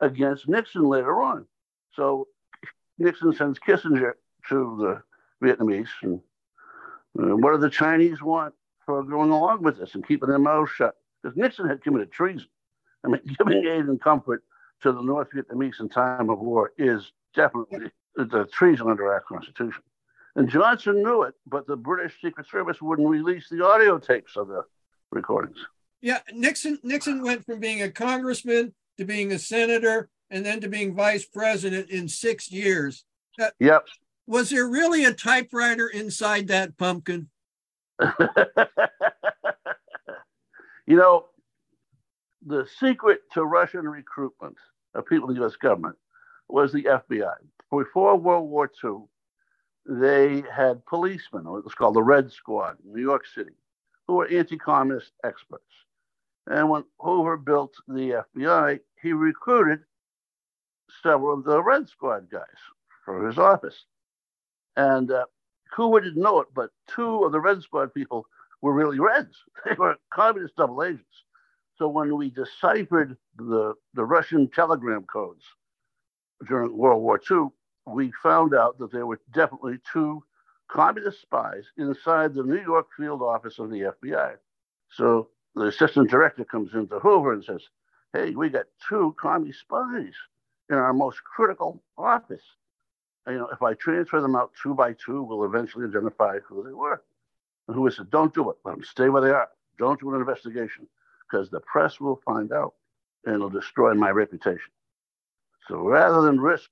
against 0.00 0.48
Nixon 0.48 0.84
later 0.84 1.22
on. 1.22 1.46
So 1.94 2.28
Nixon 2.98 3.32
sends 3.32 3.58
Kissinger 3.58 4.12
to 4.48 5.02
the 5.40 5.46
Vietnamese, 5.46 5.88
and 6.02 6.20
uh, 7.18 7.36
what 7.36 7.52
do 7.52 7.58
the 7.58 7.70
Chinese 7.70 8.22
want 8.22 8.54
for 8.84 9.02
going 9.02 9.30
along 9.30 9.62
with 9.62 9.78
this 9.78 9.94
and 9.94 10.06
keeping 10.06 10.28
their 10.28 10.38
mouths 10.38 10.70
shut? 10.70 10.94
Because 11.22 11.36
Nixon 11.36 11.68
had 11.68 11.82
committed 11.82 12.12
treason. 12.12 12.48
I 13.04 13.08
mean, 13.08 13.20
giving 13.38 13.64
aid 13.64 13.84
and 13.86 14.00
comfort 14.00 14.42
to 14.82 14.92
the 14.92 15.02
North 15.02 15.28
Vietnamese 15.34 15.80
in 15.80 15.88
time 15.88 16.30
of 16.30 16.40
war 16.40 16.72
is 16.78 17.12
definitely 17.34 17.90
the 18.16 18.46
treason 18.52 18.88
under 18.88 19.12
our 19.12 19.20
Constitution. 19.20 19.82
And 20.36 20.48
Johnson 20.48 21.02
knew 21.02 21.22
it, 21.22 21.34
but 21.46 21.66
the 21.66 21.76
British 21.76 22.20
Secret 22.20 22.46
Service 22.46 22.80
wouldn't 22.80 23.08
release 23.08 23.48
the 23.48 23.64
audio 23.64 23.98
tapes 23.98 24.36
of 24.36 24.48
the 24.48 24.62
recordings. 25.10 25.58
Yeah, 26.00 26.18
Nixon 26.32 26.78
Nixon 26.82 27.22
went 27.22 27.44
from 27.44 27.60
being 27.60 27.82
a 27.82 27.90
congressman 27.90 28.74
to 28.98 29.04
being 29.04 29.32
a 29.32 29.38
senator 29.38 30.08
and 30.30 30.44
then 30.44 30.60
to 30.60 30.68
being 30.68 30.94
vice 30.94 31.24
president 31.24 31.90
in 31.90 32.08
six 32.08 32.50
years. 32.50 33.04
Uh, 33.40 33.50
yep. 33.58 33.86
Was 34.26 34.50
there 34.50 34.68
really 34.68 35.04
a 35.04 35.12
typewriter 35.12 35.88
inside 35.88 36.48
that 36.48 36.76
pumpkin? 36.76 37.28
you 40.86 40.96
know, 40.96 41.26
the 42.46 42.66
secret 42.78 43.20
to 43.32 43.44
Russian 43.44 43.88
recruitment 43.88 44.56
of 44.94 45.06
people 45.06 45.30
in 45.30 45.36
the 45.36 45.44
US 45.44 45.56
government 45.56 45.96
was 46.48 46.72
the 46.72 46.84
FBI. 46.84 47.34
Before 47.70 48.16
World 48.16 48.48
War 48.48 48.70
II, 48.82 49.04
they 49.86 50.42
had 50.54 50.84
policemen, 50.86 51.46
or 51.46 51.58
it 51.58 51.64
was 51.64 51.74
called 51.74 51.94
the 51.94 52.02
Red 52.02 52.30
Squad 52.30 52.76
in 52.84 52.92
New 52.92 53.02
York 53.02 53.26
City, 53.26 53.52
who 54.08 54.14
were 54.14 54.26
anti 54.26 54.56
communist 54.56 55.12
experts. 55.22 55.62
And 56.48 56.68
when 56.70 56.84
Hoover 56.98 57.36
built 57.36 57.74
the 57.86 58.24
FBI, 58.36 58.80
he 59.02 59.12
recruited 59.12 59.80
several 61.02 61.38
of 61.38 61.44
the 61.44 61.62
Red 61.62 61.88
Squad 61.88 62.30
guys 62.30 62.46
for 63.04 63.26
his 63.26 63.38
office. 63.38 63.84
And 64.76 65.10
uh, 65.10 65.26
Hoover 65.72 66.00
didn't 66.00 66.22
know 66.22 66.40
it, 66.40 66.48
but 66.54 66.70
two 66.88 67.24
of 67.24 67.32
the 67.32 67.40
Red 67.40 67.62
Squad 67.62 67.92
people 67.92 68.26
were 68.62 68.72
really 68.72 68.98
Reds. 68.98 69.36
They 69.64 69.74
were 69.74 69.96
communist 70.10 70.56
double 70.56 70.82
agents. 70.82 71.04
So 71.76 71.86
when 71.86 72.16
we 72.16 72.30
deciphered 72.30 73.16
the, 73.36 73.74
the 73.94 74.04
Russian 74.04 74.48
telegram 74.48 75.04
codes 75.04 75.44
during 76.48 76.76
World 76.76 77.02
War 77.02 77.20
II, 77.30 77.48
we 77.86 78.10
found 78.22 78.54
out 78.54 78.78
that 78.78 78.90
there 78.90 79.06
were 79.06 79.20
definitely 79.32 79.78
two 79.92 80.24
communist 80.68 81.20
spies 81.20 81.64
inside 81.76 82.34
the 82.34 82.42
New 82.42 82.60
York 82.60 82.88
field 82.96 83.22
office 83.22 83.58
of 83.58 83.70
the 83.70 83.92
FBI. 84.02 84.34
So 84.90 85.28
the 85.54 85.64
assistant 85.64 86.10
director 86.10 86.44
comes 86.44 86.74
into 86.74 86.98
Hoover 86.98 87.32
and 87.32 87.44
says, 87.44 87.62
Hey, 88.12 88.30
we 88.30 88.48
got 88.48 88.66
two 88.88 89.14
communist 89.20 89.60
spies 89.60 90.14
in 90.70 90.76
our 90.76 90.92
most 90.92 91.22
critical 91.24 91.82
office. 91.96 92.42
And, 93.26 93.34
you 93.34 93.40
know, 93.40 93.48
if 93.52 93.62
I 93.62 93.74
transfer 93.74 94.20
them 94.20 94.36
out 94.36 94.52
two 94.62 94.74
by 94.74 94.94
two, 94.94 95.22
we'll 95.22 95.44
eventually 95.44 95.86
identify 95.86 96.38
who 96.46 96.62
they 96.62 96.72
were. 96.72 97.02
And 97.66 97.74
Hoover 97.74 97.90
said, 97.90 98.10
Don't 98.10 98.34
do 98.34 98.50
it. 98.50 98.56
Let 98.64 98.76
them 98.76 98.84
stay 98.84 99.08
where 99.08 99.22
they 99.22 99.30
are. 99.30 99.48
Don't 99.78 100.00
do 100.00 100.14
an 100.14 100.20
investigation 100.20 100.86
because 101.30 101.50
the 101.50 101.60
press 101.60 102.00
will 102.00 102.20
find 102.24 102.52
out 102.52 102.74
and 103.24 103.34
it'll 103.34 103.50
destroy 103.50 103.94
my 103.94 104.10
reputation. 104.10 104.70
So 105.68 105.76
rather 105.76 106.22
than 106.22 106.40
risk 106.40 106.70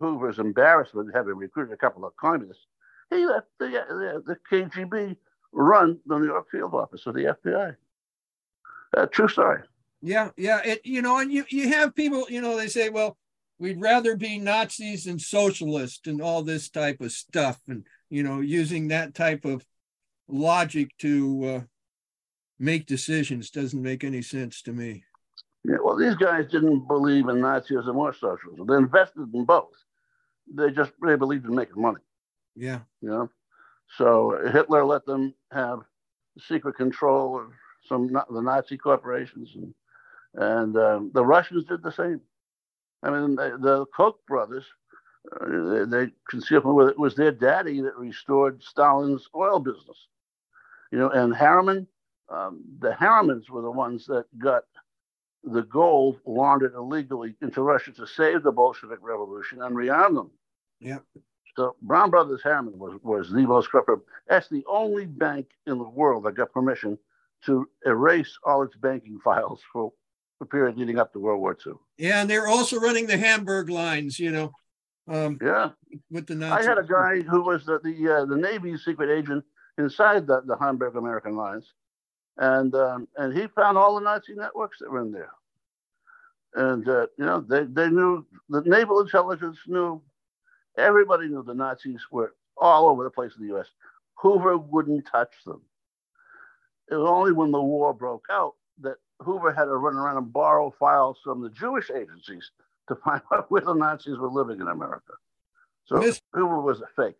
Hoover's 0.00 0.38
embarrassment 0.38 1.10
having 1.14 1.34
recruited 1.34 1.74
a 1.74 1.76
couple 1.76 2.04
of 2.04 2.16
communists, 2.16 2.66
he 3.10 3.26
let 3.26 3.44
the, 3.58 3.66
the, 3.66 4.22
the 4.26 4.36
KGB 4.50 5.16
run 5.52 5.98
the 6.06 6.18
New 6.18 6.26
York 6.26 6.46
field 6.50 6.74
office 6.74 7.06
of 7.06 7.14
the 7.14 7.36
FBI. 7.44 7.76
Uh, 8.96 9.06
true 9.06 9.28
story. 9.28 9.62
Yeah, 10.00 10.30
yeah. 10.36 10.60
It 10.64 10.80
you 10.84 11.02
know, 11.02 11.18
and 11.18 11.32
you 11.32 11.44
you 11.48 11.68
have 11.68 11.94
people, 11.94 12.26
you 12.28 12.40
know, 12.40 12.56
they 12.56 12.68
say, 12.68 12.88
well, 12.88 13.16
we'd 13.58 13.80
rather 13.80 14.16
be 14.16 14.38
Nazis 14.38 15.06
and 15.06 15.20
socialists 15.20 16.06
and 16.06 16.22
all 16.22 16.42
this 16.42 16.70
type 16.70 17.00
of 17.00 17.12
stuff, 17.12 17.60
and 17.66 17.84
you 18.08 18.22
know, 18.22 18.40
using 18.40 18.88
that 18.88 19.14
type 19.14 19.44
of 19.44 19.66
logic 20.28 20.90
to 20.98 21.44
uh, 21.44 21.60
make 22.58 22.86
decisions 22.86 23.50
doesn't 23.50 23.82
make 23.82 24.04
any 24.04 24.22
sense 24.22 24.62
to 24.62 24.72
me. 24.72 25.02
Yeah, 25.64 25.76
well, 25.84 25.96
these 25.96 26.14
guys 26.14 26.46
didn't 26.50 26.86
believe 26.86 27.28
in 27.28 27.36
Nazism 27.36 27.96
or 27.96 28.14
socialism. 28.14 28.66
They 28.66 28.76
invested 28.76 29.34
in 29.34 29.44
both. 29.44 29.72
They 30.54 30.70
just 30.70 30.92
they 31.04 31.16
believed 31.16 31.44
in 31.44 31.54
making 31.54 31.82
money. 31.82 32.00
Yeah. 32.58 32.80
You 33.00 33.08
know, 33.08 33.30
so 33.96 34.38
Hitler 34.52 34.84
let 34.84 35.06
them 35.06 35.34
have 35.52 35.80
secret 36.38 36.76
control 36.76 37.38
of 37.38 37.52
some 37.88 38.08
the 38.08 38.42
Nazi 38.42 38.76
corporations, 38.76 39.54
and 39.54 39.74
and 40.34 40.76
um, 40.76 41.10
the 41.14 41.24
Russians 41.24 41.64
did 41.64 41.82
the 41.82 41.92
same. 41.92 42.20
I 43.02 43.10
mean, 43.10 43.36
the, 43.36 43.58
the 43.60 43.86
Koch 43.96 44.18
brothers, 44.26 44.64
uh, 45.40 45.46
they, 45.70 45.84
they 45.84 46.12
concealed 46.28 46.88
it 46.88 46.98
was 46.98 47.14
their 47.14 47.32
daddy 47.32 47.80
that 47.80 47.96
restored 47.96 48.62
Stalin's 48.62 49.28
oil 49.34 49.60
business. 49.60 50.08
You 50.90 50.98
know, 50.98 51.10
and 51.10 51.34
Harriman 51.34 51.86
um, 52.28 52.62
the 52.80 52.90
Harrimans 52.90 53.48
were 53.48 53.62
the 53.62 53.70
ones 53.70 54.06
that 54.06 54.26
got 54.38 54.64
the 55.44 55.62
gold 55.62 56.18
laundered 56.26 56.74
illegally 56.74 57.34
into 57.40 57.62
Russia 57.62 57.92
to 57.92 58.06
save 58.06 58.42
the 58.42 58.52
Bolshevik 58.52 58.98
Revolution 59.00 59.62
and 59.62 59.76
rearm 59.76 60.14
them. 60.14 60.30
Yeah. 60.80 60.98
So 61.58 61.74
Brown 61.82 62.10
Brothers 62.10 62.40
Harriman 62.44 62.78
was, 62.78 62.98
was 63.02 63.30
the 63.30 63.46
most 63.46 63.68
corrupt. 63.70 64.08
That's 64.28 64.48
the 64.48 64.64
only 64.68 65.06
bank 65.06 65.48
in 65.66 65.78
the 65.78 65.88
world 65.88 66.24
that 66.24 66.36
got 66.36 66.52
permission 66.52 66.96
to 67.46 67.68
erase 67.84 68.38
all 68.44 68.62
its 68.62 68.76
banking 68.76 69.18
files 69.24 69.60
for 69.72 69.92
the 70.40 70.46
period 70.46 70.78
leading 70.78 70.98
up 70.98 71.12
to 71.12 71.18
World 71.18 71.40
War 71.40 71.56
II. 71.66 71.72
Yeah, 71.96 72.20
and 72.20 72.30
they're 72.30 72.46
also 72.46 72.78
running 72.78 73.06
the 73.06 73.18
Hamburg 73.18 73.70
lines, 73.70 74.20
you 74.20 74.30
know. 74.30 74.52
Um, 75.08 75.38
yeah. 75.42 75.70
With 76.10 76.28
the 76.28 76.36
Nazis. 76.36 76.66
I 76.66 76.68
had 76.68 76.78
a 76.78 76.86
guy 76.86 77.22
who 77.22 77.42
was 77.42 77.64
the 77.64 77.80
the, 77.82 78.08
uh, 78.08 78.24
the 78.26 78.36
Navy's 78.36 78.84
secret 78.84 79.10
agent 79.10 79.42
inside 79.78 80.28
the, 80.28 80.42
the 80.42 80.56
Hamburg 80.60 80.94
American 80.94 81.34
lines 81.34 81.72
and 82.38 82.74
um, 82.74 83.08
and 83.16 83.36
he 83.36 83.48
found 83.48 83.76
all 83.76 83.96
the 83.96 84.00
Nazi 84.00 84.34
networks 84.34 84.78
that 84.78 84.90
were 84.90 85.02
in 85.02 85.12
there. 85.12 85.32
And 86.54 86.88
uh, 86.88 87.06
you 87.18 87.24
know, 87.24 87.40
they 87.40 87.64
they 87.64 87.90
knew 87.90 88.24
the 88.48 88.62
naval 88.62 89.00
intelligence 89.00 89.58
knew, 89.66 90.00
everybody 90.76 91.28
knew 91.28 91.42
the 91.42 91.54
Nazis 91.54 92.02
were 92.10 92.34
all 92.56 92.88
over 92.88 93.04
the 93.04 93.10
place 93.10 93.32
in 93.36 93.42
the 93.46 93.54
U.S. 93.54 93.66
Hoover 94.16 94.58
wouldn't 94.58 95.06
touch 95.06 95.32
them. 95.46 95.62
It 96.90 96.94
was 96.94 97.08
only 97.08 97.32
when 97.32 97.50
the 97.50 97.62
war 97.62 97.92
broke 97.92 98.26
out 98.30 98.54
that 98.80 98.96
Hoover 99.20 99.52
had 99.52 99.64
to 99.64 99.76
run 99.76 99.94
around 99.94 100.16
and 100.16 100.32
borrow 100.32 100.74
files 100.78 101.18
from 101.22 101.42
the 101.42 101.50
Jewish 101.50 101.90
agencies 101.90 102.50
to 102.88 102.96
find 102.96 103.20
out 103.32 103.46
where 103.50 103.62
the 103.62 103.74
Nazis 103.74 104.18
were 104.18 104.30
living 104.30 104.60
in 104.60 104.68
America. 104.68 105.12
So 105.86 105.96
Mr. 105.96 106.20
Hoover 106.32 106.60
was 106.60 106.80
a 106.80 106.88
fake. 106.96 107.16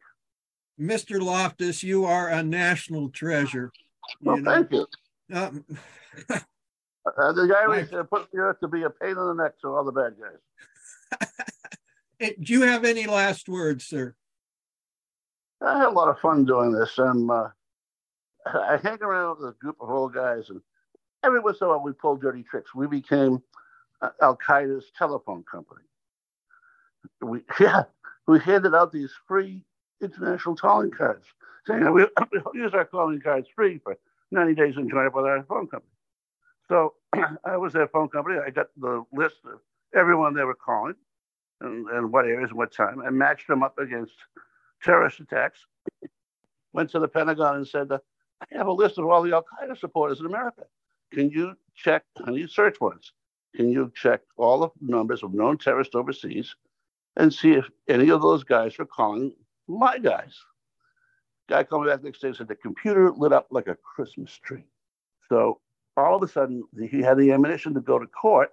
Mr. 0.78 1.20
Loftus, 1.20 1.82
you 1.82 2.04
are 2.04 2.28
a 2.28 2.42
national 2.42 3.08
treasure. 3.10 3.72
Well, 4.22 4.36
you 4.36 4.42
know? 4.42 4.52
thank 4.52 4.72
you. 4.72 4.86
Um, 5.32 5.64
uh, 6.30 7.32
the 7.32 7.54
Irish 7.60 7.92
uh, 7.92 8.04
put 8.04 8.30
the 8.32 8.38
earth 8.38 8.60
to 8.60 8.68
be 8.68 8.82
a 8.82 8.90
pain 8.90 9.10
in 9.10 9.16
the 9.16 9.34
neck 9.34 9.60
to 9.60 9.68
all 9.68 9.84
the 9.84 9.92
bad 9.92 10.14
guys. 10.20 11.28
Do 12.20 12.52
you 12.52 12.62
have 12.62 12.84
any 12.84 13.06
last 13.06 13.48
words, 13.48 13.84
sir? 13.84 14.14
I 15.60 15.78
had 15.78 15.88
a 15.88 15.90
lot 15.90 16.08
of 16.08 16.18
fun 16.20 16.44
doing 16.44 16.72
this. 16.72 16.98
and 16.98 17.30
uh, 17.30 17.48
I 18.46 18.78
hang 18.82 19.02
around 19.02 19.38
with 19.38 19.50
a 19.50 19.52
group 19.60 19.76
of 19.80 19.90
old 19.90 20.14
guys, 20.14 20.50
and 20.50 20.60
every 21.24 21.40
once 21.40 21.58
in 21.60 21.66
a 21.66 21.70
while 21.70 21.82
we 21.82 21.92
pull 21.92 22.16
dirty 22.16 22.42
tricks. 22.42 22.74
We 22.74 22.86
became 22.86 23.42
uh, 24.02 24.10
Al 24.20 24.36
Qaeda's 24.36 24.86
telephone 24.96 25.44
company. 25.50 25.82
We 27.20 27.42
yeah, 27.60 27.84
we 28.26 28.40
handed 28.40 28.74
out 28.74 28.92
these 28.92 29.12
free 29.26 29.64
international 30.02 30.56
calling 30.56 30.90
cards, 30.90 31.26
saying 31.66 31.92
we, 31.92 32.04
we 32.32 32.60
use 32.60 32.74
our 32.74 32.84
calling 32.84 33.20
cards 33.20 33.48
free 33.54 33.78
for 33.78 33.96
90 34.30 34.54
days 34.54 34.76
and 34.76 34.90
joined 34.90 35.08
up 35.08 35.14
with 35.14 35.24
our 35.24 35.44
phone 35.44 35.68
company. 35.68 35.92
So 36.68 36.94
I 37.44 37.56
was 37.56 37.72
their 37.72 37.88
phone 37.88 38.08
company. 38.08 38.38
I 38.44 38.50
got 38.50 38.68
the 38.76 39.04
list 39.12 39.36
of 39.44 39.60
everyone 39.94 40.34
they 40.34 40.44
were 40.44 40.54
calling. 40.54 40.94
And, 41.60 41.88
and 41.88 42.12
what 42.12 42.26
areas 42.26 42.52
what 42.52 42.72
time, 42.72 43.00
and 43.00 43.16
matched 43.16 43.48
them 43.48 43.62
up 43.62 43.78
against 43.78 44.14
terrorist 44.82 45.20
attacks. 45.20 45.60
Went 46.72 46.90
to 46.90 46.98
the 46.98 47.08
Pentagon 47.08 47.56
and 47.56 47.66
said, 47.66 47.90
I 47.92 48.46
have 48.56 48.66
a 48.68 48.72
list 48.72 48.98
of 48.98 49.06
all 49.06 49.22
the 49.22 49.32
Al 49.32 49.42
Qaeda 49.42 49.78
supporters 49.78 50.20
in 50.20 50.26
America. 50.26 50.64
Can 51.12 51.30
you 51.30 51.54
check, 51.74 52.04
can 52.24 52.34
you 52.34 52.46
search 52.46 52.80
once? 52.80 53.12
Can 53.56 53.70
you 53.70 53.90
check 53.94 54.20
all 54.36 54.60
the 54.60 54.68
numbers 54.80 55.22
of 55.22 55.34
known 55.34 55.58
terrorists 55.58 55.94
overseas 55.94 56.54
and 57.16 57.32
see 57.32 57.52
if 57.52 57.68
any 57.88 58.10
of 58.10 58.22
those 58.22 58.44
guys 58.44 58.78
are 58.78 58.84
calling 58.84 59.32
my 59.66 59.98
guys? 59.98 60.34
Guy 61.48 61.64
coming 61.64 61.88
back 61.88 62.00
the 62.00 62.04
next 62.04 62.20
day 62.20 62.28
and 62.28 62.36
said 62.36 62.48
the 62.48 62.54
computer 62.54 63.10
lit 63.10 63.32
up 63.32 63.46
like 63.50 63.68
a 63.68 63.76
Christmas 63.76 64.38
tree. 64.44 64.64
So 65.28 65.60
all 65.96 66.16
of 66.16 66.22
a 66.22 66.28
sudden, 66.28 66.62
he 66.90 67.00
had 67.00 67.16
the 67.16 67.32
ammunition 67.32 67.74
to 67.74 67.80
go 67.80 67.98
to 67.98 68.06
court 68.06 68.50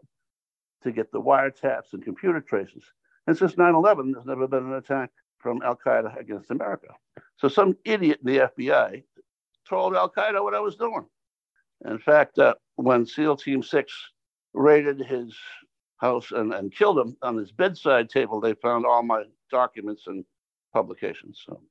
to 0.85 0.91
get 0.91 1.11
the 1.11 1.21
wiretaps 1.21 1.93
and 1.93 2.03
computer 2.03 2.39
traces. 2.39 2.83
And 3.27 3.37
since 3.37 3.57
9 3.57 3.73
11, 3.73 4.11
there's 4.11 4.25
never 4.25 4.47
been 4.47 4.65
an 4.65 4.73
attack 4.73 5.09
from 5.39 5.61
Al 5.63 5.75
Qaeda 5.75 6.17
against 6.17 6.51
America. 6.51 6.89
So 7.37 7.47
some 7.47 7.75
idiot 7.83 8.19
in 8.25 8.33
the 8.33 8.39
FBI 8.39 9.03
told 9.67 9.95
Al 9.95 10.09
Qaeda 10.09 10.41
what 10.43 10.53
I 10.53 10.59
was 10.59 10.75
doing. 10.75 11.05
In 11.85 11.99
fact, 11.99 12.39
uh, 12.39 12.53
when 12.75 13.05
SEAL 13.05 13.37
Team 13.37 13.61
6 13.61 13.93
raided 14.53 14.99
his 14.99 15.35
house 15.97 16.31
and, 16.31 16.53
and 16.53 16.73
killed 16.73 16.99
him 16.99 17.17
on 17.21 17.35
his 17.35 17.51
bedside 17.51 18.09
table, 18.09 18.39
they 18.39 18.53
found 18.53 18.85
all 18.85 19.03
my 19.03 19.23
documents 19.51 20.03
and 20.07 20.23
publications. 20.71 21.41
So 21.45 21.61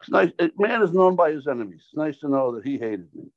it's 0.00 0.10
nice. 0.10 0.30
Man 0.56 0.82
is 0.82 0.92
known 0.92 1.14
by 1.14 1.32
his 1.32 1.46
enemies. 1.46 1.82
It's 1.86 1.96
nice 1.96 2.18
to 2.20 2.28
know 2.28 2.54
that 2.54 2.64
he 2.64 2.78
hated 2.78 3.08
me. 3.14 3.30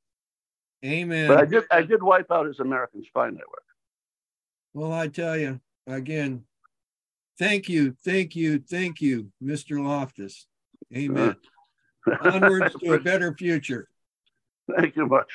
Amen. 0.84 1.28
But 1.28 1.38
I 1.38 1.46
did, 1.46 1.64
I 1.70 1.82
did 1.82 2.02
wipe 2.02 2.32
out 2.32 2.48
his 2.48 2.60
American 2.60 3.04
Spy 3.04 3.30
Network. 3.30 3.64
Well, 4.74 4.94
I 4.94 5.08
tell 5.08 5.38
you 5.38 5.60
again, 5.88 6.44
thank 7.38 7.68
you, 7.68 7.96
thank 8.06 8.36
you, 8.36 8.60
thank 8.60 9.02
you, 9.02 9.32
Mr. 9.44 9.84
Loftus. 9.84 10.48
Amen. 10.96 11.36
Onwards 12.22 12.76
to 12.82 12.94
a 12.94 13.00
better 13.00 13.36
future. 13.36 13.88
Thank 14.76 14.96
you 14.96 15.08
much. 15.08 15.32